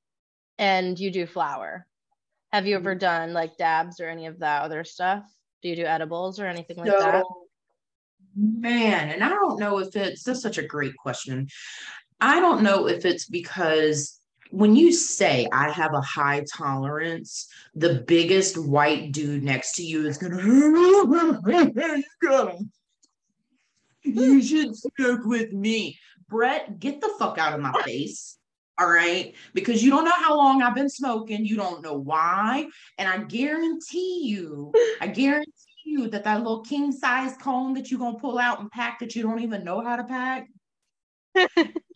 And 0.58 1.00
you 1.00 1.12
do 1.12 1.26
flower. 1.26 1.88
Have 2.52 2.68
you 2.68 2.76
ever 2.76 2.96
Mhm. 2.96 3.00
done 3.00 3.34
like 3.34 3.58
dabs 3.58 4.00
or 4.00 4.10
any 4.10 4.26
of 4.28 4.40
that 4.40 4.64
other 4.64 4.84
stuff? 4.84 5.26
Do 5.62 5.70
you 5.70 5.76
do 5.76 5.86
edibles 5.86 6.40
or 6.40 6.48
anything 6.48 6.78
like 6.78 6.90
that? 6.90 7.26
Man, 8.36 9.10
and 9.10 9.24
I 9.24 9.30
don't 9.30 9.60
know 9.60 9.80
if 9.80 9.96
it's 9.96 10.24
that's 10.24 10.42
such 10.42 10.58
a 10.58 10.66
great 10.66 10.96
question. 10.96 11.48
I 12.22 12.40
don't 12.40 12.64
know 12.64 12.88
if 12.88 13.06
it's 13.06 13.28
because 13.28 14.21
when 14.52 14.76
you 14.76 14.92
say 14.92 15.48
I 15.52 15.72
have 15.72 15.94
a 15.94 16.02
high 16.02 16.46
tolerance, 16.54 17.48
the 17.74 18.04
biggest 18.08 18.58
white 18.58 19.12
dude 19.12 19.44
next 19.44 19.76
to 19.76 19.84
you 19.84 20.06
is 20.06 20.18
gonna 20.18 20.38
you 20.44 22.04
gotta 22.22 22.58
you 24.04 24.42
should 24.42 24.76
smoke 24.76 25.26
with 25.26 25.54
me. 25.54 25.98
Brett, 26.28 26.80
get 26.80 27.02
the 27.02 27.14
fuck 27.20 27.38
out 27.38 27.54
of 27.54 27.60
my 27.60 27.74
face. 27.84 28.38
All 28.80 28.90
right. 28.90 29.34
Because 29.54 29.84
you 29.84 29.92
don't 29.92 30.06
know 30.06 30.12
how 30.12 30.36
long 30.36 30.62
I've 30.62 30.76
been 30.76 30.90
smoking. 30.90 31.46
You 31.46 31.56
don't 31.56 31.84
know 31.84 31.94
why. 31.94 32.68
And 32.98 33.08
I 33.08 33.24
guarantee 33.26 34.24
you, 34.24 34.72
I 35.00 35.08
guarantee 35.08 35.52
you 35.86 36.08
that 36.10 36.24
that 36.24 36.40
little 36.40 36.62
king 36.62 36.92
size 36.92 37.36
cone 37.38 37.74
that 37.76 37.92
you're 37.92 38.00
going 38.00 38.16
to 38.16 38.20
pull 38.20 38.40
out 38.40 38.60
and 38.60 38.72
pack 38.72 39.00
that 39.00 39.16
you 39.16 39.24
don't 39.24 39.42
even 39.42 39.64
know 39.64 39.82
how 39.82 39.98
to 39.98 40.04
pack. 40.04 40.48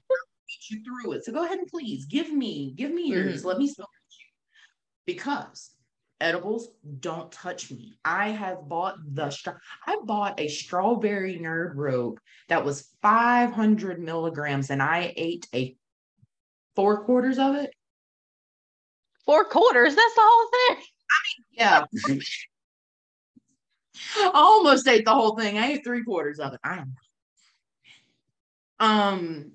you 0.69 0.81
through 0.83 1.13
it. 1.13 1.25
So 1.25 1.31
go 1.31 1.43
ahead 1.43 1.59
and 1.59 1.67
please 1.67 2.05
give 2.05 2.31
me, 2.31 2.73
give 2.75 2.91
me 2.91 3.09
yours. 3.09 3.45
Let 3.45 3.57
me 3.57 3.67
smoke 3.67 3.89
with 3.89 4.17
you. 4.19 5.13
Because 5.13 5.71
edibles 6.21 6.69
don't 6.99 7.31
touch 7.31 7.71
me. 7.71 7.97
I 8.03 8.29
have 8.29 8.67
bought 8.67 8.95
the 9.13 9.29
stra- 9.29 9.59
I 9.85 9.97
bought 10.03 10.39
a 10.39 10.47
strawberry 10.47 11.39
nerd 11.39 11.73
rope 11.75 12.19
that 12.49 12.63
was 12.63 12.89
500 13.01 13.99
milligrams 13.99 14.69
and 14.69 14.81
I 14.81 15.13
ate 15.15 15.47
a 15.53 15.75
four 16.75 17.03
quarters 17.03 17.37
of 17.37 17.55
it. 17.55 17.71
Four 19.25 19.45
quarters. 19.45 19.95
That's 19.95 20.15
the 20.15 20.21
whole 20.23 20.49
thing. 20.51 20.83
I 21.11 21.17
mean, 21.25 21.45
yeah. 21.51 22.19
I 24.17 24.31
almost 24.33 24.87
ate 24.87 25.05
the 25.05 25.13
whole 25.13 25.35
thing. 25.37 25.57
I 25.57 25.73
ate 25.73 25.83
three 25.83 26.03
quarters 26.03 26.39
of 26.39 26.53
it. 26.53 26.59
I 26.63 26.77
am. 26.77 26.95
Um, 28.79 29.51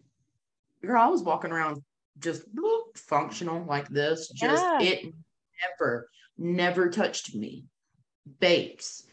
girl, 0.82 1.02
I 1.02 1.08
was 1.08 1.22
walking 1.22 1.52
around 1.52 1.82
just 2.18 2.52
bloop, 2.54 2.96
functional 2.96 3.64
like 3.64 3.88
this. 3.88 4.28
Just 4.30 4.64
Yeah. 4.64 4.80
it 4.80 5.14
never, 5.62 6.08
never 6.38 6.90
touched 6.90 7.34
me. 7.34 7.66
Vapes, 8.40 9.04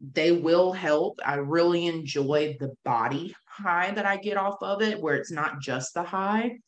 they 0.00 0.32
will 0.32 0.72
help. 0.72 1.20
I 1.24 1.36
really 1.36 1.86
enjoy 1.86 2.56
the 2.60 2.74
body 2.84 3.34
high 3.46 3.92
that 3.92 4.06
I 4.06 4.16
get 4.18 4.36
off 4.36 4.56
of 4.62 4.82
it, 4.82 5.00
where 5.00 5.16
it's 5.16 5.32
not 5.32 5.60
just 5.60 5.94
the 5.94 6.02
high, 6.02 6.58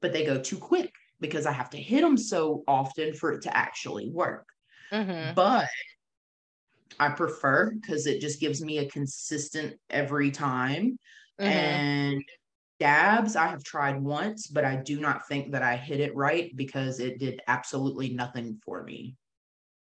but 0.00 0.12
they 0.12 0.24
go 0.26 0.40
too 0.40 0.58
quick 0.58 0.92
because 1.20 1.46
I 1.46 1.52
have 1.52 1.70
to 1.70 1.78
hit 1.78 2.02
them 2.02 2.16
so 2.18 2.64
often 2.68 3.14
for 3.14 3.32
it 3.32 3.42
to 3.42 3.56
actually 3.56 4.10
work 4.10 4.46
Mhm. 4.92 5.34
but 5.34 5.68
I 7.00 7.08
prefer 7.10 7.72
because 7.72 8.06
it 8.06 8.20
just 8.20 8.40
gives 8.40 8.62
me 8.62 8.78
a 8.78 8.88
consistent 8.88 9.76
every 9.90 10.30
time. 10.30 10.96
Mhm. 11.38 11.50
And 11.50 12.24
dabs, 12.84 13.34
I 13.34 13.46
have 13.46 13.64
tried 13.64 13.98
once, 14.02 14.46
but 14.46 14.62
I 14.62 14.76
do 14.76 15.00
not 15.00 15.26
think 15.26 15.52
that 15.52 15.62
I 15.62 15.74
hit 15.74 16.00
it 16.00 16.14
right 16.14 16.54
because 16.54 17.00
it 17.00 17.18
did 17.18 17.40
absolutely 17.48 18.10
nothing 18.10 18.60
for 18.62 18.82
me. 18.82 19.16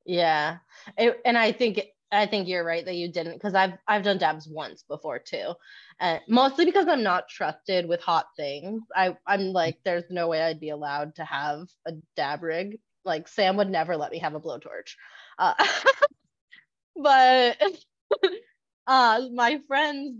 Yeah. 0.05 0.59
It, 0.97 1.19
and 1.25 1.37
I 1.37 1.51
think 1.51 1.81
I 2.09 2.25
think 2.25 2.47
you're 2.47 2.63
right 2.63 2.85
that 2.85 2.95
you 2.95 3.11
didn't 3.11 3.33
because 3.33 3.53
I've 3.53 3.73
I've 3.85 4.03
done 4.03 4.17
dabs 4.17 4.47
once 4.47 4.85
before 4.87 5.19
too, 5.19 5.55
and 5.99 6.21
mostly 6.29 6.63
because 6.63 6.87
I'm 6.87 7.03
not 7.03 7.27
trusted 7.27 7.85
with 7.85 7.99
hot 7.99 8.27
things. 8.37 8.83
I 8.95 9.17
I'm 9.27 9.51
like 9.51 9.79
there's 9.83 10.09
no 10.09 10.29
way 10.29 10.41
I'd 10.41 10.61
be 10.61 10.69
allowed 10.69 11.15
to 11.15 11.25
have 11.25 11.67
a 11.85 11.91
dab 12.15 12.43
rig. 12.43 12.79
Like 13.03 13.27
Sam 13.27 13.57
would 13.57 13.69
never 13.69 13.97
let 13.97 14.11
me 14.11 14.19
have 14.19 14.35
a 14.35 14.39
blowtorch, 14.39 14.95
uh, 15.37 15.53
but 16.95 17.57
uh, 18.87 19.21
my 19.33 19.59
friends 19.67 20.15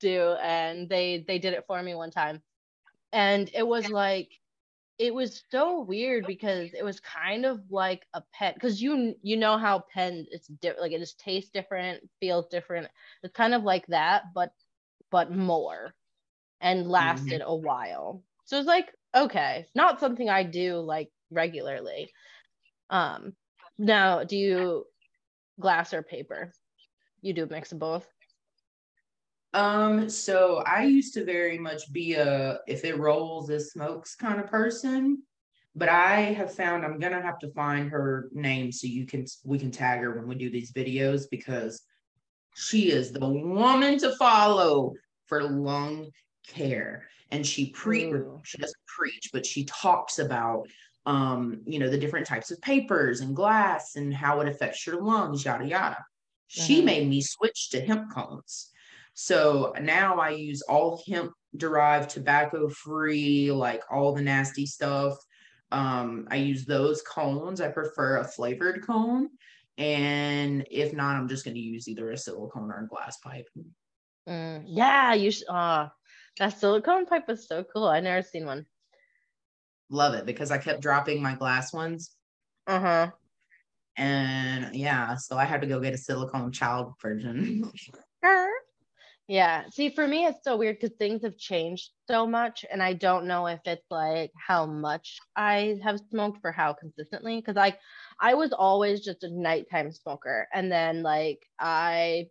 do, 0.00 0.34
and 0.42 0.88
they 0.88 1.24
they 1.26 1.38
did 1.38 1.54
it 1.54 1.64
for 1.66 1.82
me 1.82 1.94
one 1.94 2.10
time, 2.10 2.42
and 3.12 3.50
it 3.54 3.66
was 3.66 3.88
like 3.88 4.28
it 5.00 5.14
was 5.14 5.42
so 5.50 5.80
weird 5.80 6.26
because 6.26 6.74
it 6.74 6.84
was 6.84 7.00
kind 7.00 7.46
of 7.46 7.58
like 7.70 8.06
a 8.12 8.22
pen 8.34 8.52
because 8.52 8.82
you 8.82 9.14
you 9.22 9.38
know 9.38 9.56
how 9.56 9.82
pen 9.94 10.26
it's 10.30 10.46
different 10.46 10.82
like 10.82 10.92
it 10.92 10.98
just 10.98 11.18
tastes 11.18 11.50
different 11.50 12.06
feels 12.20 12.46
different. 12.48 12.86
It's 13.22 13.32
kind 13.32 13.54
of 13.54 13.62
like 13.62 13.86
that 13.86 14.24
but 14.34 14.52
but 15.10 15.34
more 15.34 15.94
and 16.60 16.86
lasted 16.86 17.40
mm-hmm. 17.40 17.50
a 17.50 17.56
while. 17.56 18.22
So 18.44 18.58
it's 18.58 18.66
like 18.66 18.88
okay 19.16 19.66
not 19.74 20.00
something 20.00 20.28
i 20.28 20.42
do 20.42 20.76
like 20.76 21.08
regularly. 21.30 22.12
Um 22.90 23.32
now 23.78 24.24
do 24.24 24.36
you 24.36 24.84
glass 25.58 25.94
or 25.94 26.02
paper? 26.02 26.52
You 27.22 27.32
do 27.32 27.44
a 27.44 27.46
mix 27.46 27.72
of 27.72 27.78
both 27.78 28.06
um, 29.52 30.08
so 30.08 30.62
I 30.66 30.84
used 30.84 31.14
to 31.14 31.24
very 31.24 31.58
much 31.58 31.92
be 31.92 32.14
a 32.14 32.60
if 32.68 32.84
it 32.84 32.98
rolls, 32.98 33.50
it 33.50 33.60
smokes 33.60 34.14
kind 34.14 34.40
of 34.40 34.46
person. 34.46 35.22
But 35.74 35.88
I 35.88 36.20
have 36.20 36.54
found 36.54 36.84
I'm 36.84 36.98
gonna 36.98 37.22
have 37.22 37.38
to 37.40 37.50
find 37.52 37.90
her 37.90 38.28
name 38.32 38.70
so 38.70 38.86
you 38.86 39.06
can 39.06 39.26
we 39.44 39.58
can 39.58 39.70
tag 39.70 40.00
her 40.00 40.16
when 40.16 40.28
we 40.28 40.34
do 40.36 40.50
these 40.50 40.72
videos 40.72 41.24
because 41.30 41.82
she 42.54 42.90
is 42.90 43.12
the 43.12 43.28
woman 43.28 43.98
to 43.98 44.14
follow 44.16 44.92
for 45.26 45.42
lung 45.42 46.10
care. 46.46 47.08
And 47.32 47.46
she 47.46 47.70
pre 47.70 48.12
she 48.44 48.58
doesn't 48.58 48.86
preach, 48.86 49.30
but 49.32 49.46
she 49.46 49.64
talks 49.64 50.18
about 50.18 50.68
um, 51.06 51.62
you 51.64 51.78
know, 51.78 51.88
the 51.88 51.98
different 51.98 52.26
types 52.26 52.50
of 52.50 52.60
papers 52.60 53.20
and 53.20 53.34
glass 53.34 53.96
and 53.96 54.12
how 54.12 54.40
it 54.40 54.48
affects 54.48 54.86
your 54.86 55.00
lungs, 55.00 55.44
yada 55.44 55.66
yada. 55.66 56.04
She 56.46 56.78
mm-hmm. 56.78 56.86
made 56.86 57.08
me 57.08 57.20
switch 57.22 57.70
to 57.70 57.80
hemp 57.80 58.12
cones 58.12 58.69
so 59.22 59.74
now 59.78 60.18
I 60.18 60.30
use 60.30 60.62
all 60.62 61.02
hemp 61.06 61.34
derived 61.54 62.08
tobacco 62.08 62.70
free, 62.70 63.52
like 63.52 63.82
all 63.90 64.14
the 64.14 64.22
nasty 64.22 64.64
stuff. 64.64 65.14
Um, 65.70 66.26
I 66.30 66.36
use 66.36 66.64
those 66.64 67.02
cones. 67.02 67.60
I 67.60 67.68
prefer 67.68 68.16
a 68.16 68.24
flavored 68.24 68.82
cone. 68.82 69.28
And 69.76 70.66
if 70.70 70.94
not, 70.94 71.16
I'm 71.16 71.28
just 71.28 71.44
going 71.44 71.54
to 71.54 71.60
use 71.60 71.86
either 71.86 72.10
a 72.10 72.16
silicone 72.16 72.70
or 72.70 72.84
a 72.84 72.88
glass 72.88 73.18
pipe. 73.18 73.46
Mm, 74.26 74.64
yeah, 74.66 75.12
you 75.12 75.30
should. 75.30 75.48
Uh, 75.48 75.88
that 76.38 76.58
silicone 76.58 77.04
pipe 77.04 77.28
was 77.28 77.46
so 77.46 77.62
cool. 77.62 77.88
I 77.88 78.00
never 78.00 78.26
seen 78.26 78.46
one. 78.46 78.64
Love 79.90 80.14
it 80.14 80.24
because 80.24 80.50
I 80.50 80.56
kept 80.56 80.80
dropping 80.80 81.20
my 81.20 81.34
glass 81.34 81.74
ones. 81.74 82.16
Uh 82.66 82.80
huh. 82.80 83.10
And 83.98 84.74
yeah, 84.74 85.16
so 85.16 85.36
I 85.36 85.44
had 85.44 85.60
to 85.60 85.66
go 85.66 85.78
get 85.78 85.92
a 85.92 85.98
silicone 85.98 86.52
child 86.52 86.94
version. 87.02 87.70
Yeah. 89.30 89.66
See, 89.70 89.90
for 89.90 90.08
me, 90.08 90.26
it's 90.26 90.42
so 90.42 90.56
weird 90.56 90.80
because 90.80 90.96
things 90.96 91.22
have 91.22 91.36
changed 91.38 91.90
so 92.08 92.26
much. 92.26 92.64
And 92.68 92.82
I 92.82 92.94
don't 92.94 93.26
know 93.28 93.46
if 93.46 93.60
it's 93.64 93.86
like 93.88 94.32
how 94.36 94.66
much 94.66 95.20
I 95.36 95.78
have 95.84 96.00
smoked 96.10 96.40
for 96.40 96.50
how 96.50 96.72
consistently. 96.72 97.36
Because 97.36 97.54
like 97.54 97.78
I 98.20 98.34
was 98.34 98.52
always 98.52 99.02
just 99.04 99.22
a 99.22 99.30
nighttime 99.30 99.92
smoker. 99.92 100.48
And 100.52 100.70
then 100.72 101.04
like 101.04 101.38
I, 101.60 102.26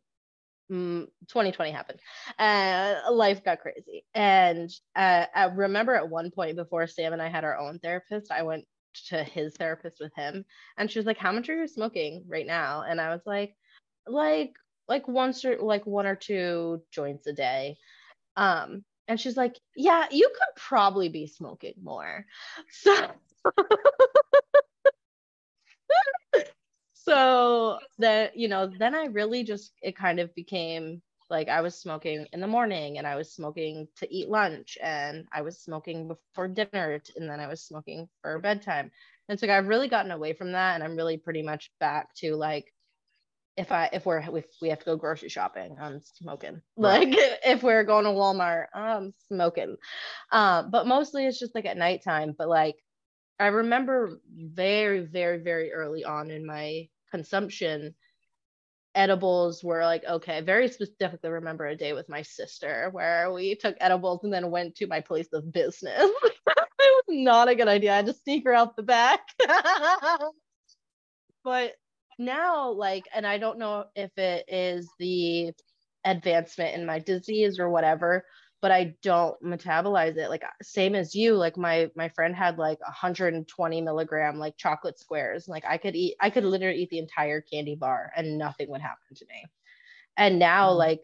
mm, 0.71 1.07
2020 1.29 1.71
happened 1.71 1.99
and 2.39 2.99
life 3.15 3.45
got 3.45 3.61
crazy. 3.61 4.05
And 4.13 4.69
uh, 4.95 5.27
I 5.33 5.45
remember 5.45 5.95
at 5.95 6.09
one 6.09 6.31
point 6.31 6.57
before 6.57 6.87
Sam 6.87 7.13
and 7.13 7.21
I 7.21 7.29
had 7.29 7.45
our 7.45 7.57
own 7.57 7.79
therapist, 7.79 8.31
I 8.31 8.43
went 8.43 8.65
to 9.07 9.23
his 9.23 9.55
therapist 9.55 9.99
with 10.01 10.11
him. 10.17 10.45
And 10.77 10.91
she 10.91 10.99
was 10.99 11.05
like, 11.05 11.17
How 11.17 11.31
much 11.31 11.49
are 11.49 11.55
you 11.61 11.67
smoking 11.67 12.25
right 12.27 12.47
now? 12.47 12.83
And 12.83 12.99
I 12.99 13.11
was 13.11 13.21
like, 13.25 13.55
like 14.07 14.53
like 14.89 15.07
once 15.07 15.45
or 15.45 15.57
like 15.57 15.85
one 15.85 16.05
or 16.07 16.15
two 16.15 16.81
joints 16.91 17.27
a 17.27 17.33
day. 17.33 17.77
Um, 18.35 18.83
and 19.07 19.19
she's 19.19 19.37
like, 19.37 19.57
yeah, 19.75 20.07
you 20.11 20.29
could 20.29 20.61
probably 20.61 21.09
be 21.09 21.27
smoking 21.27 21.75
more. 21.81 22.25
So 22.69 23.07
so 26.93 27.79
that 27.97 28.37
you 28.37 28.47
know 28.47 28.67
then 28.67 28.93
i 28.93 29.05
really 29.05 29.43
just 29.43 29.73
it 29.81 29.95
kind 29.97 30.19
of 30.19 30.33
became 30.35 31.01
like 31.29 31.47
i 31.49 31.61
was 31.61 31.75
smoking 31.75 32.27
in 32.33 32.39
the 32.39 32.47
morning 32.47 32.97
and 32.97 33.07
i 33.07 33.15
was 33.15 33.33
smoking 33.33 33.87
to 33.97 34.13
eat 34.13 34.29
lunch 34.29 34.77
and 34.81 35.25
i 35.33 35.41
was 35.41 35.59
smoking 35.59 36.07
before 36.07 36.47
dinner 36.47 37.01
and 37.15 37.29
then 37.29 37.39
i 37.39 37.47
was 37.47 37.63
smoking 37.63 38.07
for 38.21 38.37
bedtime 38.39 38.91
and 39.27 39.39
so 39.39 39.47
like 39.47 39.55
i've 39.55 39.67
really 39.67 39.87
gotten 39.87 40.11
away 40.11 40.33
from 40.33 40.51
that 40.51 40.75
and 40.75 40.83
i'm 40.83 40.95
really 40.95 41.17
pretty 41.17 41.41
much 41.41 41.71
back 41.79 42.13
to 42.13 42.35
like 42.35 42.71
if 43.59 43.73
I 43.73 43.89
if 43.91 44.05
we're 44.05 44.19
if 44.19 44.45
we 44.61 44.69
have 44.69 44.79
to 44.79 44.85
go 44.85 44.95
grocery 44.95 45.29
shopping, 45.29 45.75
I'm 45.79 46.01
smoking. 46.01 46.61
Right. 46.77 47.09
Like 47.09 47.19
if 47.45 47.61
we're 47.61 47.83
going 47.83 48.05
to 48.05 48.11
Walmart, 48.11 48.67
I'm 48.73 49.13
smoking. 49.27 49.75
Uh, 50.31 50.63
but 50.63 50.87
mostly 50.87 51.25
it's 51.25 51.39
just 51.39 51.53
like 51.53 51.65
at 51.65 51.77
nighttime. 51.77 52.33
But 52.37 52.47
like 52.47 52.77
I 53.37 53.47
remember 53.47 54.21
very 54.33 55.01
very 55.01 55.39
very 55.39 55.73
early 55.73 56.05
on 56.05 56.31
in 56.31 56.45
my 56.45 56.87
consumption, 57.11 57.95
edibles 58.95 59.61
were 59.61 59.83
like 59.83 60.05
okay. 60.05 60.39
Very 60.39 60.69
specifically 60.69 61.29
remember 61.29 61.67
a 61.67 61.75
day 61.75 61.91
with 61.91 62.07
my 62.07 62.21
sister 62.21 62.87
where 62.93 63.29
we 63.33 63.55
took 63.55 63.75
edibles 63.81 64.23
and 64.23 64.33
then 64.33 64.51
went 64.51 64.75
to 64.75 64.87
my 64.87 65.01
place 65.01 65.33
of 65.33 65.51
business. 65.51 66.09
it 66.23 66.33
was 66.79 67.03
not 67.09 67.49
a 67.49 67.55
good 67.55 67.67
idea. 67.67 67.91
I 67.91 67.97
had 67.97 68.05
to 68.05 68.13
sneak 68.13 68.45
her 68.45 68.53
out 68.53 68.77
the 68.77 68.83
back. 68.83 69.19
but 71.43 71.73
now 72.19 72.69
like 72.69 73.05
and 73.13 73.25
i 73.25 73.37
don't 73.37 73.57
know 73.57 73.85
if 73.95 74.15
it 74.17 74.45
is 74.47 74.87
the 74.99 75.51
advancement 76.05 76.75
in 76.75 76.85
my 76.85 76.99
disease 76.99 77.59
or 77.59 77.69
whatever 77.69 78.23
but 78.61 78.71
i 78.71 78.93
don't 79.01 79.41
metabolize 79.41 80.17
it. 80.17 80.29
Like 80.29 80.43
same 80.61 80.95
as 80.95 81.15
you 81.15 81.35
like 81.35 81.57
my 81.57 81.89
my 81.95 82.09
friend 82.09 82.35
had 82.35 82.57
like 82.57 82.79
120 82.81 83.81
milligram 83.81 84.37
like 84.37 84.57
chocolate 84.57 84.99
squares. 84.99 85.47
Like 85.47 85.63
i 85.67 85.77
could 85.77 85.95
eat 85.95 86.15
i 86.19 86.29
could 86.29 86.43
literally 86.43 86.79
eat 86.79 86.89
the 86.89 86.99
entire 86.99 87.41
candy 87.41 87.75
bar 87.75 88.11
and 88.15 88.37
nothing 88.37 88.69
would 88.69 88.81
happen 88.81 89.15
to 89.15 89.25
me. 89.27 89.45
And 90.17 90.39
now 90.39 90.69
mm-hmm. 90.69 90.77
like 90.79 91.01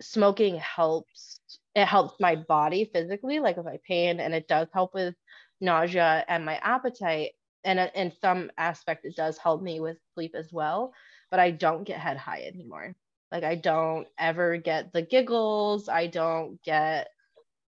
smoking 0.00 0.56
helps 0.56 1.38
it 1.74 1.86
helps 1.86 2.18
my 2.20 2.36
body 2.36 2.90
physically 2.92 3.38
like 3.38 3.56
with 3.56 3.66
my 3.66 3.78
pain 3.86 4.18
and 4.20 4.34
it 4.34 4.48
does 4.48 4.66
help 4.74 4.94
with 4.94 5.14
nausea 5.60 6.24
and 6.26 6.44
my 6.44 6.56
appetite 6.56 7.30
and 7.64 7.78
uh, 7.78 7.88
in 7.94 8.12
some 8.20 8.50
aspect 8.58 9.04
it 9.04 9.16
does 9.16 9.38
help 9.38 9.62
me 9.62 9.80
with 9.80 9.96
sleep 10.14 10.34
as 10.34 10.52
well 10.52 10.92
but 11.30 11.40
i 11.40 11.50
don't 11.50 11.84
get 11.84 11.98
head 11.98 12.16
high 12.16 12.42
anymore. 12.42 12.94
Like 13.30 13.44
i 13.44 13.54
don't 13.54 14.06
ever 14.18 14.58
get 14.58 14.92
the 14.92 15.02
giggles 15.02 15.88
i 15.88 16.06
don't 16.06 16.62
get 16.62 17.08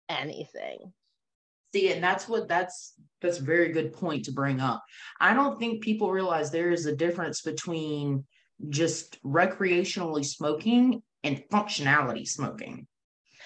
anything. 0.08 0.92
See 1.72 1.92
and 1.92 2.02
that's 2.02 2.28
what 2.28 2.48
that's 2.48 2.94
that's 3.20 3.38
a 3.38 3.42
very 3.42 3.70
good 3.70 3.92
point 3.92 4.24
to 4.24 4.32
bring 4.32 4.60
up. 4.60 4.82
I 5.20 5.32
don't 5.32 5.58
think 5.58 5.82
people 5.82 6.10
realize 6.10 6.50
there 6.50 6.72
is 6.72 6.86
a 6.86 6.96
difference 6.96 7.40
between 7.40 8.24
just 8.68 9.22
recreationally 9.22 10.24
smoking 10.24 11.02
and 11.22 11.42
functionality 11.50 12.26
smoking. 12.26 12.86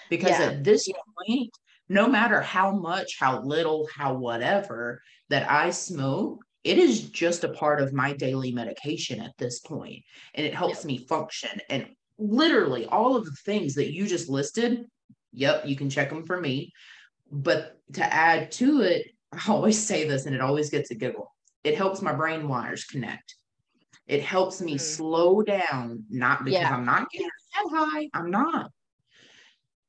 Because 0.08 0.30
yeah. 0.30 0.46
at 0.46 0.64
this 0.64 0.88
point 1.28 1.50
no 1.88 2.08
matter 2.08 2.40
how 2.40 2.72
much, 2.72 3.16
how 3.18 3.40
little, 3.42 3.88
how 3.94 4.14
whatever 4.14 5.00
that 5.28 5.50
I 5.50 5.70
smoke, 5.70 6.44
it 6.64 6.78
is 6.78 7.10
just 7.10 7.44
a 7.44 7.48
part 7.48 7.80
of 7.80 7.92
my 7.92 8.12
daily 8.12 8.52
medication 8.52 9.20
at 9.20 9.36
this 9.38 9.60
point, 9.60 10.02
and 10.34 10.46
it 10.46 10.54
helps 10.54 10.78
yep. 10.78 10.84
me 10.84 10.98
function. 10.98 11.60
And 11.70 11.86
literally, 12.18 12.86
all 12.86 13.16
of 13.16 13.24
the 13.24 13.36
things 13.44 13.74
that 13.74 13.92
you 13.92 14.06
just 14.06 14.28
listed, 14.28 14.84
yep, 15.32 15.64
you 15.66 15.76
can 15.76 15.90
check 15.90 16.10
them 16.10 16.24
for 16.24 16.40
me. 16.40 16.72
But 17.30 17.78
to 17.94 18.04
add 18.12 18.50
to 18.52 18.82
it, 18.82 19.06
I 19.32 19.50
always 19.50 19.78
say 19.78 20.08
this, 20.08 20.26
and 20.26 20.34
it 20.34 20.40
always 20.40 20.70
gets 20.70 20.90
a 20.90 20.94
giggle. 20.94 21.32
It 21.62 21.76
helps 21.76 22.02
my 22.02 22.12
brain 22.12 22.48
wires 22.48 22.84
connect. 22.84 23.36
It 24.06 24.22
helps 24.22 24.60
me 24.60 24.74
mm. 24.74 24.80
slow 24.80 25.42
down, 25.42 26.04
not 26.08 26.44
because 26.44 26.60
yeah. 26.60 26.74
I'm 26.74 26.84
not 26.84 27.10
getting 27.10 27.28
head 27.52 27.64
high. 27.70 28.08
I'm 28.14 28.30
not 28.30 28.70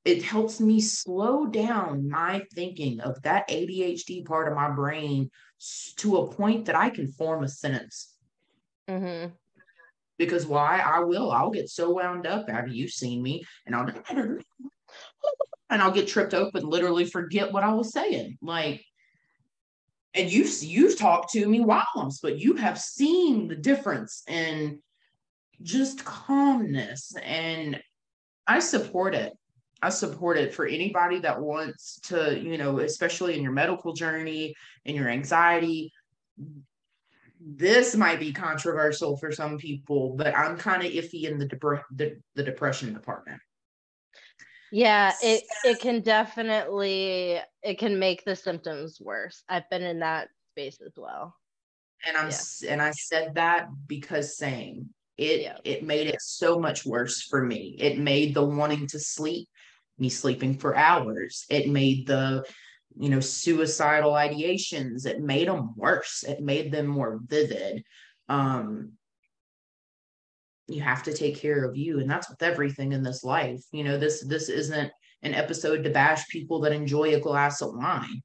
it 0.08 0.24
helps 0.24 0.62
me 0.62 0.80
slow 0.80 1.46
down 1.46 2.10
my 2.10 2.42
thinking 2.56 3.02
of 3.02 3.22
that 3.24 3.46
ADHD 3.50 4.24
part 4.26 4.48
of 4.48 4.56
my 4.56 4.70
brain 4.70 5.30
to 5.98 6.16
a 6.16 6.32
point 6.32 6.66
that 6.66 6.78
I 6.78 6.90
can 6.90 7.12
form 7.12 7.44
a 7.44 7.50
sentence. 7.50 8.16
Mm-hmm. 8.90 9.34
Because 10.18 10.46
why? 10.46 10.80
I 10.80 11.00
will. 11.00 11.30
I'll 11.30 11.50
get 11.50 11.70
so 11.70 11.90
wound 11.92 12.26
up. 12.26 12.50
Have 12.50 12.70
you 12.70 12.88
seen 12.88 13.22
me? 13.22 13.44
And 13.66 13.76
I'll 13.76 13.92
and 15.70 15.82
I'll 15.82 15.92
get 15.92 16.08
tripped 16.08 16.34
up 16.34 16.56
and 16.56 16.66
literally 16.66 17.04
forget 17.04 17.52
what 17.52 17.64
I 17.64 17.74
was 17.74 17.92
saying. 17.92 18.38
Like, 18.42 18.86
and 20.14 20.32
you've 20.32 20.64
you've 20.64 20.98
talked 20.98 21.34
to 21.34 21.46
me 21.46 21.60
while 21.60 21.86
I'm, 21.98 22.12
but 22.24 22.40
you 22.40 22.56
have 22.56 22.80
seen 22.80 23.50
the 23.50 23.58
difference 23.58 24.24
in 24.26 24.80
just 25.62 26.06
calmness. 26.06 27.14
And 27.22 27.82
I 28.48 28.60
support 28.60 29.14
it. 29.14 29.34
I 29.82 29.90
support 29.90 30.38
it 30.38 30.54
for 30.54 30.66
anybody 30.66 31.20
that 31.20 31.40
wants 31.40 32.00
to, 32.06 32.40
you 32.40 32.58
know, 32.58 32.80
especially 32.80 33.36
in 33.38 33.44
your 33.44 33.52
medical 33.52 33.94
journey, 33.94 34.56
in 34.86 34.96
your 34.96 35.10
anxiety. 35.10 35.92
This 37.40 37.96
might 37.96 38.20
be 38.20 38.34
controversial 38.34 39.18
for 39.18 39.32
some 39.32 39.58
people, 39.58 40.16
but 40.16 40.36
I'm 40.36 40.58
kind 40.58 40.84
of 40.84 40.92
iffy 40.92 41.30
in 41.30 41.38
the, 41.38 41.46
dep- 41.46 41.86
the 41.92 42.18
the 42.36 42.44
depression 42.44 42.94
department. 42.94 43.40
Yeah, 44.72 45.14
it 45.22 45.44
it 45.64 45.80
can 45.80 46.02
definitely 46.02 47.40
it 47.62 47.78
can 47.78 48.00
make 48.00 48.26
the 48.26 48.36
symptoms 48.36 49.00
worse. 49.00 49.44
I've 49.48 49.70
been 49.70 49.84
in 49.84 50.00
that 50.00 50.30
space 50.54 50.80
as 50.86 50.94
well. 50.98 51.36
And 52.06 52.18
I'm 52.18 52.30
yeah. 52.30 52.72
and 52.72 52.82
I 52.82 52.92
said 52.92 53.36
that 53.36 53.70
because 53.88 54.38
same 54.38 54.90
it 55.18 55.42
yeah. 55.42 55.58
it 55.64 55.84
made 55.84 56.08
it 56.08 56.22
so 56.22 56.60
much 56.60 56.86
worse 56.86 57.24
for 57.24 57.44
me. 57.44 57.76
It 57.80 57.98
made 57.98 58.34
the 58.34 58.44
wanting 58.44 58.88
to 58.88 59.00
sleep 59.00 59.48
me 60.00 60.10
sleeping 60.10 60.58
for 60.58 60.76
hours. 60.76 61.46
It 61.50 61.70
made 61.70 62.08
the, 62.08 62.46
you 62.96 63.10
know, 63.10 63.20
suicidal 63.20 64.12
ideations, 64.12 65.06
it 65.06 65.22
made 65.22 65.48
them 65.48 65.74
worse. 65.76 66.24
It 66.24 66.42
made 66.42 66.72
them 66.72 66.88
more 66.88 67.20
vivid. 67.26 67.84
Um, 68.30 68.94
you 70.68 70.82
have 70.82 71.04
to 71.04 71.14
take 71.14 71.38
care 71.38 71.64
of 71.64 71.78
you. 71.78 72.00
And 72.00 72.10
that's 72.10 72.30
with 72.30 72.44
everything 72.44 72.92
in 72.92 73.02
this 73.02 73.24
life. 73.24 73.62
You 73.72 73.84
know, 73.84 73.98
this 73.98 74.24
this 74.28 74.50
isn't 74.50 74.92
an 75.24 75.34
episode 75.34 75.84
to 75.84 75.90
bash 75.90 76.28
people 76.28 76.60
that 76.62 76.74
enjoy 76.74 77.16
a 77.16 77.20
glass 77.20 77.62
of 77.62 77.74
wine. 77.74 78.22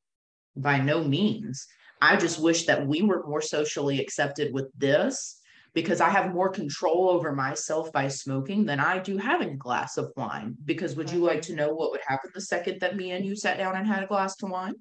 By 0.57 0.79
no 0.79 1.03
means. 1.03 1.67
I 2.03 2.17
just 2.17 2.43
wish 2.43 2.67
that 2.67 2.87
we 2.87 3.03
were 3.03 3.25
more 3.27 3.41
socially 3.41 4.01
accepted 4.01 4.53
with 4.53 4.67
this 4.77 5.41
because 5.75 6.01
I 6.01 6.11
have 6.11 6.35
more 6.35 6.51
control 6.51 7.09
over 7.09 7.33
myself 7.33 7.93
by 7.93 8.09
smoking 8.09 8.65
than 8.65 8.79
I 8.79 8.99
do 8.99 9.17
having 9.17 9.51
a 9.51 9.57
glass 9.57 9.97
of 9.97 10.13
wine. 10.17 10.57
Because 10.65 10.97
would 10.97 11.11
you 11.11 11.21
like 11.21 11.43
to 11.43 11.55
know 11.55 11.73
what 11.73 11.91
would 11.91 12.01
happen 12.07 12.31
the 12.35 12.41
second 12.41 12.81
that 12.81 12.97
me 12.97 13.13
and 13.13 13.25
you 13.25 13.35
sat 13.35 13.59
down 13.59 13.77
and 13.77 13.87
had 13.87 14.03
a 14.03 14.07
glass 14.07 14.41
of 14.43 14.51
wine? 14.51 14.75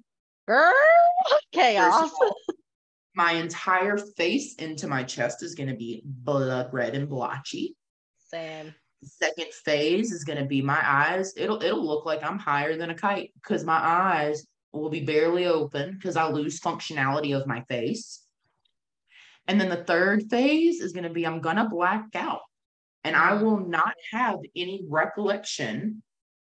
Girl, 0.46 0.72
chaos. 1.52 2.10
All, 2.20 2.34
my 3.14 3.32
entire 3.32 3.98
face 3.98 4.54
into 4.56 4.86
my 4.86 5.02
chest 5.02 5.42
is 5.42 5.54
going 5.54 5.68
to 5.68 5.76
be 5.76 6.02
blood 6.04 6.70
red 6.72 6.94
and 6.94 7.08
blotchy. 7.08 7.76
Same. 8.18 8.74
Second 9.04 9.52
phase 9.64 10.12
is 10.12 10.24
going 10.24 10.38
to 10.38 10.44
be 10.44 10.62
my 10.62 10.80
eyes. 10.82 11.34
It'll 11.36 11.62
it'll 11.62 11.84
look 11.84 12.06
like 12.06 12.22
I'm 12.22 12.38
higher 12.38 12.76
than 12.76 12.90
a 12.90 12.94
kite 12.94 13.32
because 13.34 13.64
my 13.64 13.78
eyes 13.78 14.46
will 14.72 14.90
be 14.90 15.04
barely 15.04 15.46
open 15.46 15.94
because 15.94 16.16
I 16.16 16.28
lose 16.28 16.60
functionality 16.60 17.36
of 17.36 17.46
my 17.46 17.62
face. 17.62 18.22
And 19.48 19.60
then 19.60 19.68
the 19.68 19.84
third 19.84 20.30
phase 20.30 20.80
is 20.80 20.92
going 20.92 21.04
to 21.04 21.10
be 21.10 21.26
I'm 21.26 21.40
going 21.40 21.56
to 21.56 21.68
black 21.68 22.14
out 22.14 22.42
and 23.04 23.16
I 23.16 23.34
will 23.34 23.58
not 23.58 23.94
have 24.12 24.38
any 24.54 24.84
recollection. 24.88 26.02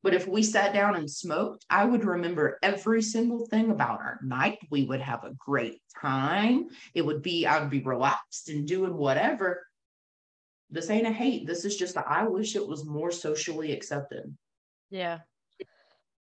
But 0.03 0.15
if 0.15 0.27
we 0.27 0.43
sat 0.43 0.75
down 0.75 0.97
and 0.97 1.09
smoked, 1.09 1.65
I 1.71 1.85
would 1.85 2.05
remember 2.05 2.59
every 2.63 3.03
single 3.03 3.47
thing 3.47 3.71
about 3.71 4.01
our 4.01 4.19
night. 4.23 4.59
We 4.69 4.85
would 4.85 5.01
have 5.01 5.23
a 5.23 5.35
great 5.39 5.81
time. 6.01 6.67
It 6.93 7.03
would 7.03 7.23
be, 7.23 7.47
I 7.47 7.61
would 7.61 7.71
be 7.71 7.83
relaxed 7.83 8.49
and 8.49 8.67
doing 8.67 8.97
whatever. 8.97 9.65
This 10.71 10.91
ain't 10.91 11.07
a 11.07 11.13
hate. 11.13 11.47
This 11.47 11.65
is 11.65 11.77
just, 11.77 11.97
a, 11.97 12.05
I 12.07 12.25
wish 12.25 12.57
it 12.57 12.67
was 12.67 12.85
more 12.85 13.13
socially 13.13 13.73
accepted. 13.73 14.37
Yeah. 14.91 15.21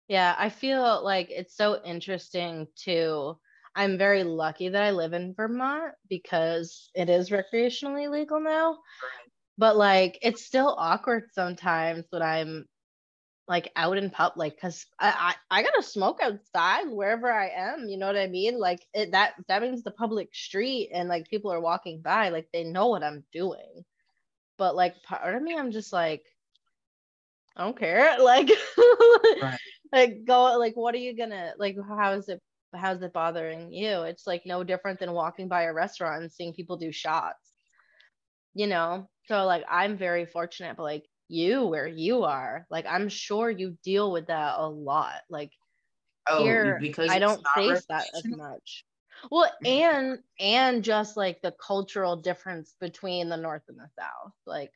Yeah. 0.08 0.36
I 0.38 0.50
feel 0.50 1.04
like 1.04 1.32
it's 1.32 1.56
so 1.56 1.82
interesting 1.84 2.68
to 2.84 3.40
I'm 3.76 3.98
very 3.98 4.24
lucky 4.24 4.70
that 4.70 4.84
I 4.84 4.92
live 4.92 5.14
in 5.14 5.34
Vermont 5.34 5.94
because 6.10 6.90
it 6.94 7.10
is 7.10 7.30
recreationally 7.30 8.10
legal 8.10 8.40
now. 8.40 8.80
But 9.58 9.78
like 9.78 10.20
it's 10.22 10.46
still 10.46 10.76
awkward 10.78 11.30
sometimes 11.34 12.06
when 12.10 12.22
I'm 12.22 12.66
like 13.48 13.72
out 13.76 13.98
in 13.98 14.10
public 14.10 14.56
because 14.56 14.86
I, 15.00 15.36
I 15.52 15.60
I 15.60 15.64
gotta 15.64 15.84
smoke 15.84 16.20
outside 16.22 16.90
wherever 16.90 17.32
I 17.32 17.50
am. 17.50 17.88
You 17.88 17.98
know 17.98 18.08
what 18.08 18.18
I 18.18 18.28
mean? 18.28 18.60
Like 18.60 18.86
it, 18.94 19.12
that 19.12 19.34
that 19.48 19.62
means 19.62 19.84
the 19.84 19.92
public 19.92 20.34
street 20.34 20.90
and 20.94 21.10
like 21.10 21.30
people 21.30 21.52
are 21.52 21.62
walking 21.62 22.02
by, 22.02 22.30
like 22.30 22.48
they 22.54 22.64
know 22.64 22.88
what 22.88 23.04
I'm 23.04 23.24
doing. 23.32 23.86
But 24.58 24.76
like 24.76 25.02
part 25.04 25.36
of 25.36 25.42
me, 25.42 25.58
I'm 25.58 25.72
just 25.72 25.94
like, 25.94 26.24
I 27.56 27.64
don't 27.64 27.78
care. 27.78 28.18
Like, 28.24 28.50
right. 29.42 29.60
like 29.92 30.26
go 30.26 30.58
like 30.58 30.76
what 30.76 30.96
are 30.96 31.00
you 31.00 31.16
gonna 31.16 31.54
like? 31.58 31.78
How 31.88 32.14
is 32.14 32.30
it 32.30 32.42
how's 32.74 33.02
it 33.02 33.14
bothering 33.14 33.72
you? 33.72 34.04
It's 34.04 34.26
like 34.28 34.44
no 34.46 34.64
different 34.64 35.00
than 35.00 35.12
walking 35.14 35.48
by 35.48 35.64
a 35.64 35.74
restaurant 35.74 36.22
and 36.22 36.32
seeing 36.32 36.54
people 36.54 36.78
do 36.78 36.92
shots. 36.92 37.52
You 38.54 38.68
know? 38.68 39.10
So 39.28 39.46
like 39.46 39.64
I'm 39.70 39.98
very 39.98 40.26
fortunate, 40.26 40.78
but 40.78 40.84
like 40.84 41.06
you 41.28 41.66
where 41.66 41.88
you 41.88 42.24
are, 42.24 42.66
like 42.70 42.86
I'm 42.88 43.10
sure 43.10 43.50
you 43.50 43.78
deal 43.84 44.12
with 44.12 44.28
that 44.28 44.56
a 44.58 44.68
lot. 44.68 45.22
Like 45.30 45.52
oh, 46.28 46.44
here 46.44 46.78
because 46.82 47.10
I 47.10 47.20
don't 47.20 47.42
face 47.56 47.86
that 47.90 48.06
as 48.16 48.26
much. 48.26 48.86
Well, 49.30 49.52
and 49.64 50.20
and 50.40 50.84
just 50.84 51.16
like 51.16 51.42
the 51.42 51.54
cultural 51.66 52.16
difference 52.18 52.76
between 52.82 53.30
the 53.30 53.38
north 53.38 53.64
and 53.70 53.78
the 53.78 53.88
south. 53.98 54.34
Like 54.46 54.72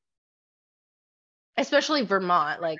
especially 1.57 2.05
Vermont, 2.05 2.61
like 2.61 2.79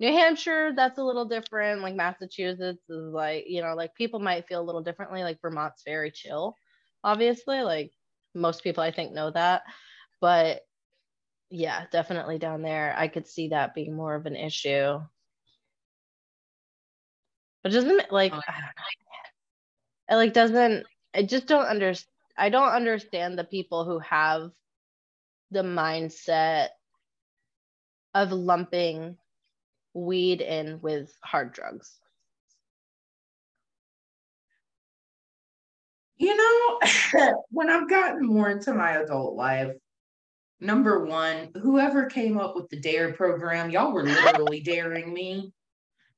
New 0.00 0.12
Hampshire, 0.12 0.72
that's 0.76 0.98
a 0.98 1.02
little 1.02 1.24
different. 1.24 1.82
Like 1.82 1.96
Massachusetts 1.96 2.88
is 2.88 3.12
like, 3.12 3.44
you 3.48 3.62
know, 3.62 3.74
like 3.74 3.94
people 3.94 4.20
might 4.20 4.46
feel 4.46 4.60
a 4.60 4.64
little 4.64 4.82
differently. 4.82 5.22
Like 5.22 5.40
Vermont's 5.40 5.82
very 5.84 6.10
chill, 6.12 6.54
obviously. 7.02 7.62
Like 7.62 7.92
most 8.34 8.62
people 8.62 8.82
I 8.82 8.92
think 8.92 9.12
know 9.12 9.30
that. 9.32 9.62
But 10.20 10.60
yeah, 11.50 11.86
definitely 11.90 12.38
down 12.38 12.62
there, 12.62 12.94
I 12.96 13.08
could 13.08 13.26
see 13.26 13.48
that 13.48 13.74
being 13.74 13.94
more 13.94 14.14
of 14.14 14.26
an 14.26 14.36
issue. 14.36 15.00
But 17.62 17.72
doesn't 17.72 18.00
it 18.00 18.12
like, 18.12 18.32
oh, 18.32 18.40
it 20.08 20.14
like 20.14 20.32
doesn't, 20.32 20.86
I 21.14 21.22
just 21.24 21.46
don't 21.46 21.66
understand. 21.66 22.12
I 22.36 22.50
don't 22.50 22.68
understand 22.68 23.36
the 23.36 23.42
people 23.42 23.84
who 23.84 23.98
have 23.98 24.52
the 25.50 25.62
mindset 25.62 26.68
of 28.14 28.30
lumping 28.30 29.16
weed 29.94 30.40
in 30.40 30.80
with 30.80 31.12
hard 31.22 31.52
drugs? 31.52 31.98
You 36.16 36.36
know, 36.36 37.34
when 37.50 37.70
I've 37.70 37.88
gotten 37.88 38.26
more 38.26 38.50
into 38.50 38.74
my 38.74 38.92
adult 38.92 39.34
life, 39.34 39.72
number 40.60 41.04
one, 41.04 41.50
whoever 41.60 42.06
came 42.06 42.38
up 42.38 42.56
with 42.56 42.68
the 42.68 42.80
DARE 42.80 43.12
program, 43.12 43.70
y'all 43.70 43.92
were 43.92 44.02
literally 44.02 44.60
daring 44.64 45.12
me. 45.12 45.52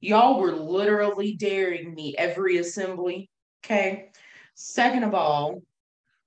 Y'all 0.00 0.40
were 0.40 0.52
literally 0.52 1.36
daring 1.36 1.94
me 1.94 2.14
every 2.16 2.56
assembly. 2.56 3.28
Okay. 3.62 4.10
Second 4.54 5.04
of 5.04 5.14
all, 5.14 5.62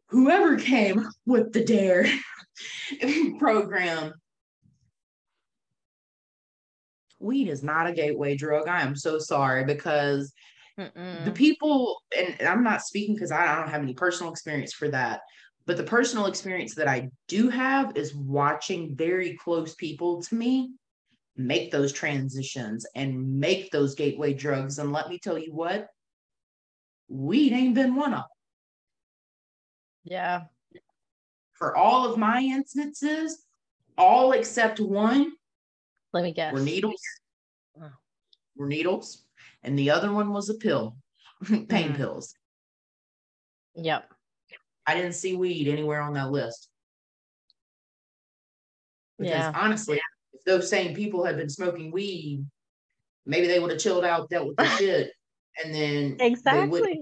whoever 0.07 0.57
came 0.57 1.07
with 1.25 1.51
the 1.51 1.63
DARE 1.63 2.05
program 3.39 4.13
weed 7.23 7.47
is 7.47 7.63
not 7.63 7.87
a 7.87 7.93
gateway 7.93 8.35
drug. 8.35 8.67
I 8.67 8.81
am 8.81 8.95
so 8.95 9.17
sorry 9.19 9.63
because 9.65 10.33
Mm-mm. 10.79 11.25
the 11.25 11.31
people, 11.31 12.01
and 12.17 12.47
I'm 12.47 12.63
not 12.63 12.81
speaking 12.81 13.15
because 13.15 13.31
I 13.31 13.55
don't 13.55 13.69
have 13.69 13.81
any 13.81 13.93
personal 13.93 14.31
experience 14.31 14.73
for 14.73 14.89
that, 14.89 15.21
but 15.65 15.77
the 15.77 15.83
personal 15.83 16.25
experience 16.25 16.75
that 16.75 16.87
I 16.87 17.09
do 17.27 17.49
have 17.49 17.95
is 17.95 18.13
watching 18.13 18.95
very 18.95 19.37
close 19.37 19.75
people 19.75 20.21
to 20.23 20.35
me 20.35 20.73
make 21.35 21.71
those 21.71 21.93
transitions 21.93 22.85
and 22.95 23.39
make 23.39 23.71
those 23.71 23.95
gateway 23.95 24.33
drugs. 24.33 24.79
And 24.79 24.91
let 24.91 25.09
me 25.09 25.19
tell 25.19 25.37
you 25.37 25.53
what, 25.53 25.87
weed 27.07 27.53
ain't 27.53 27.75
been 27.75 27.95
one 27.95 28.13
of 28.13 28.19
them. 28.19 28.27
Yeah. 30.03 30.41
For 31.53 31.75
all 31.77 32.11
of 32.11 32.17
my 32.17 32.41
instances, 32.41 33.43
all 33.97 34.33
except 34.33 34.79
one, 34.79 35.31
let 36.13 36.23
me 36.23 36.31
guess. 36.31 36.53
Were 36.53 36.59
needles. 36.59 37.01
Oh. 37.81 37.89
Were 38.55 38.67
needles. 38.67 39.23
And 39.63 39.77
the 39.77 39.89
other 39.89 40.11
one 40.11 40.31
was 40.31 40.49
a 40.49 40.55
pill, 40.55 40.95
pain 41.47 41.93
mm. 41.93 41.95
pills. 41.95 42.35
Yep. 43.75 44.09
I 44.85 44.95
didn't 44.95 45.13
see 45.13 45.35
weed 45.35 45.67
anywhere 45.67 46.01
on 46.01 46.13
that 46.13 46.31
list. 46.31 46.69
Because 49.17 49.31
yeah. 49.31 49.51
honestly, 49.55 50.01
if 50.33 50.43
those 50.43 50.69
same 50.69 50.95
people 50.95 51.23
had 51.23 51.37
been 51.37 51.49
smoking 51.49 51.91
weed, 51.91 52.45
maybe 53.25 53.47
they 53.47 53.59
would 53.59 53.71
have 53.71 53.79
chilled 53.79 54.03
out, 54.03 54.29
dealt 54.29 54.47
with 54.47 54.57
the 54.57 54.67
shit, 54.77 55.11
and 55.63 55.73
then 55.73 56.17
exactly. 56.19 56.99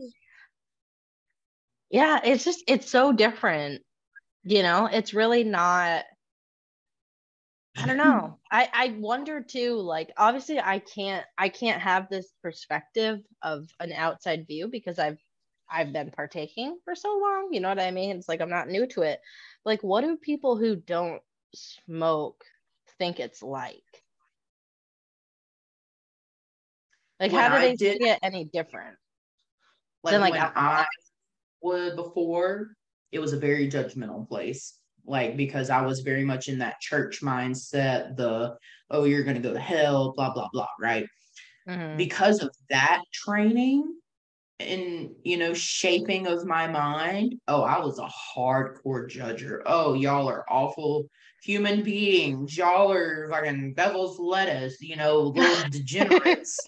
Yeah, 1.89 2.19
it's 2.23 2.45
just 2.45 2.63
it's 2.67 2.89
so 2.89 3.11
different. 3.11 3.81
You 4.43 4.63
know, 4.63 4.87
it's 4.91 5.13
really 5.13 5.43
not 5.43 6.03
I 7.77 7.87
don't 7.87 7.97
know. 7.97 8.39
I 8.51 8.69
I 8.73 8.87
wonder 8.99 9.41
too 9.41 9.75
like 9.75 10.11
obviously 10.17 10.59
I 10.59 10.79
can't 10.79 11.25
I 11.37 11.49
can't 11.49 11.81
have 11.81 12.09
this 12.09 12.31
perspective 12.43 13.21
of 13.41 13.67
an 13.79 13.93
outside 13.93 14.45
view 14.47 14.67
because 14.67 14.99
I've 14.99 15.17
I've 15.69 15.93
been 15.93 16.11
partaking 16.11 16.79
for 16.83 16.95
so 16.95 17.17
long, 17.17 17.49
you 17.53 17.61
know 17.61 17.69
what 17.69 17.79
I 17.79 17.91
mean? 17.91 18.17
It's 18.17 18.27
like 18.27 18.41
I'm 18.41 18.49
not 18.49 18.67
new 18.67 18.87
to 18.87 19.03
it. 19.03 19.21
Like 19.63 19.81
what 19.83 20.01
do 20.01 20.17
people 20.17 20.57
who 20.57 20.75
don't 20.75 21.21
smoke 21.55 22.43
think 22.99 23.19
it's 23.19 23.41
like? 23.41 23.83
Like, 27.19 27.31
When 27.31 27.41
how 27.41 27.49
do 27.49 27.55
I 27.55 27.59
they 27.67 27.75
did- 27.75 28.01
see 28.01 28.09
it 28.09 28.19
any 28.23 28.45
different? 28.45 28.97
Like, 30.03 30.13
Then, 30.13 30.21
like, 30.21 30.33
when. 30.33 30.41
I 30.41 30.85
would 31.61 31.95
before, 31.95 32.75
it 33.11 33.19
was 33.19 33.33
a 33.33 33.37
very 33.37 33.69
judgmental 33.69 34.27
place. 34.27 34.80
Like 35.05 35.37
because 35.37 35.69
I 35.69 35.81
was 35.81 36.01
very 36.01 36.23
much 36.23 36.47
in 36.47 36.59
that 36.59 36.79
church 36.79 37.21
mindset, 37.21 38.15
the 38.15 38.57
oh, 38.89 39.03
you're 39.05 39.23
gonna 39.23 39.39
go 39.39 39.53
to 39.53 39.59
hell, 39.59 40.13
blah 40.15 40.33
blah 40.33 40.49
blah, 40.51 40.67
right? 40.79 41.07
Mhm. 41.67 41.95
because 41.97 42.41
of 42.41 42.55
that 42.69 43.03
training 43.13 43.95
and 44.59 45.11
you 45.23 45.37
know 45.37 45.53
shaping 45.53 46.27
of 46.27 46.45
my 46.45 46.67
mind 46.67 47.35
oh 47.47 47.61
i 47.63 47.79
was 47.79 47.99
a 47.99 48.09
hardcore 48.35 49.07
judger 49.09 49.61
oh 49.65 49.93
y'all 49.93 50.27
are 50.27 50.45
awful 50.49 51.07
human 51.43 51.83
beings 51.83 52.57
y'all 52.57 52.91
are 52.91 53.29
fucking 53.29 53.73
devil's 53.75 54.19
lettuce 54.19 54.81
you 54.81 54.95
know 54.95 55.19
little 55.35 55.69
degenerates 55.69 56.67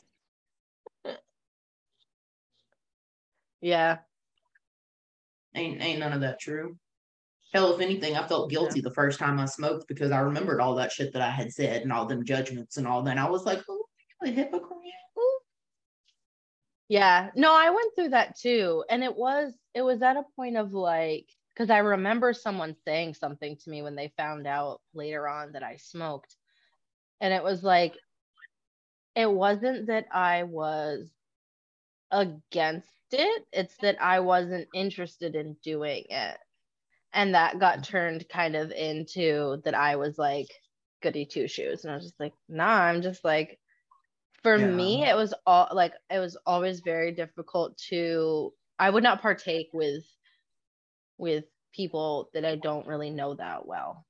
Yeah. 3.62 4.00
ain't 5.56 5.82
ain't 5.82 6.00
none 6.00 6.14
of 6.14 6.22
that 6.22 6.40
true 6.40 6.78
hell 7.54 7.74
if 7.74 7.82
anything 7.82 8.16
i 8.16 8.28
felt 8.28 8.50
guilty 8.50 8.82
the 8.82 8.92
first 8.92 9.20
time 9.20 9.40
i 9.40 9.46
smoked 9.46 9.88
because 9.88 10.12
i 10.12 10.20
remembered 10.20 10.60
all 10.60 10.76
that 10.76 10.92
shit 10.92 11.14
that 11.14 11.22
i 11.22 11.30
had 11.30 11.52
said 11.52 11.82
and 11.82 11.94
all 11.94 12.06
them 12.06 12.26
judgments 12.26 12.78
and 12.78 12.88
all 12.88 13.02
that 13.02 13.12
and 13.12 13.20
i 13.20 13.30
was 13.30 13.46
like 13.46 13.62
oh 13.70 13.86
a 14.24 14.28
hypocrite 14.28 14.80
Yeah. 16.90 17.30
No, 17.36 17.54
I 17.54 17.70
went 17.70 17.96
through 17.96 18.10
that 18.10 18.38
too. 18.38 18.84
And 18.90 19.04
it 19.04 19.16
was 19.16 19.54
it 19.74 19.82
was 19.82 20.02
at 20.02 20.18
a 20.18 20.26
point 20.36 20.58
of 20.58 20.74
like 20.74 21.28
because 21.54 21.70
I 21.70 21.80
remember 21.80 22.34
someone 22.34 22.76
saying 22.86 23.16
something 23.16 23.58
to 23.58 23.70
me 23.70 23.82
when 23.82 23.96
they 23.96 24.14
found 24.18 24.48
out 24.48 24.82
later 24.94 25.28
on 25.28 25.54
that 25.54 25.64
I 25.64 25.78
smoked. 25.78 26.36
And 27.22 27.34
it 27.34 27.44
was 27.44 27.64
like 27.64 27.96
it 29.16 29.32
wasn't 29.32 29.88
that 29.88 30.06
I 30.12 30.44
was 30.44 31.10
against 32.12 32.90
it, 33.12 33.46
it's 33.52 33.76
that 33.78 34.02
I 34.02 34.20
wasn't 34.20 34.68
interested 34.74 35.36
in 35.36 35.56
doing 35.64 36.06
it. 36.10 36.38
And 37.14 37.36
that 37.36 37.60
got 37.60 37.84
turned 37.84 38.28
kind 38.28 38.56
of 38.56 38.72
into 38.72 39.62
that 39.66 39.76
I 39.76 39.98
was 39.98 40.18
like 40.18 40.48
goody 41.02 41.26
two 41.26 41.48
shoes. 41.48 41.84
And 41.84 41.92
I 41.92 41.96
was 41.96 42.06
just 42.06 42.20
like, 42.20 42.34
nah, 42.50 42.82
I'm 42.82 43.02
just 43.02 43.24
like 43.24 43.60
for 44.44 44.58
me 44.58 45.04
it 45.06 45.16
was 45.16 45.34
all 45.46 45.70
like 45.72 45.94
it 46.12 46.20
was 46.20 46.38
always 46.46 46.82
very 46.82 47.14
difficult 47.14 47.78
to 47.78 48.54
i 48.78 48.90
would 48.90 49.04
not 49.04 49.22
partake 49.22 49.70
with 49.74 50.04
with 51.18 51.46
people 51.74 52.30
that 52.34 52.46
i 52.46 52.56
don't 52.56 52.86
really 52.86 53.10
know 53.10 53.34
that 53.34 53.66
well 53.66 54.06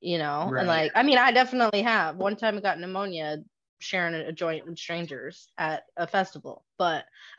you 0.00 0.18
know? 0.18 0.48
Right. 0.50 0.60
and 0.60 0.68
like 0.68 0.92
i 0.94 1.02
mean 1.02 1.18
i 1.18 1.32
definitely 1.32 1.82
have. 1.82 2.16
One 2.16 2.36
time 2.36 2.56
i 2.56 2.60
got 2.60 2.78
pneumonia 2.78 3.38
sharing 3.80 4.14
a, 4.14 4.28
a 4.28 4.32
joint 4.32 4.66
with 4.66 4.78
strangers 4.78 5.48
at 5.56 5.84
a 5.96 6.06
festival 6.06 6.64
but 6.76 7.04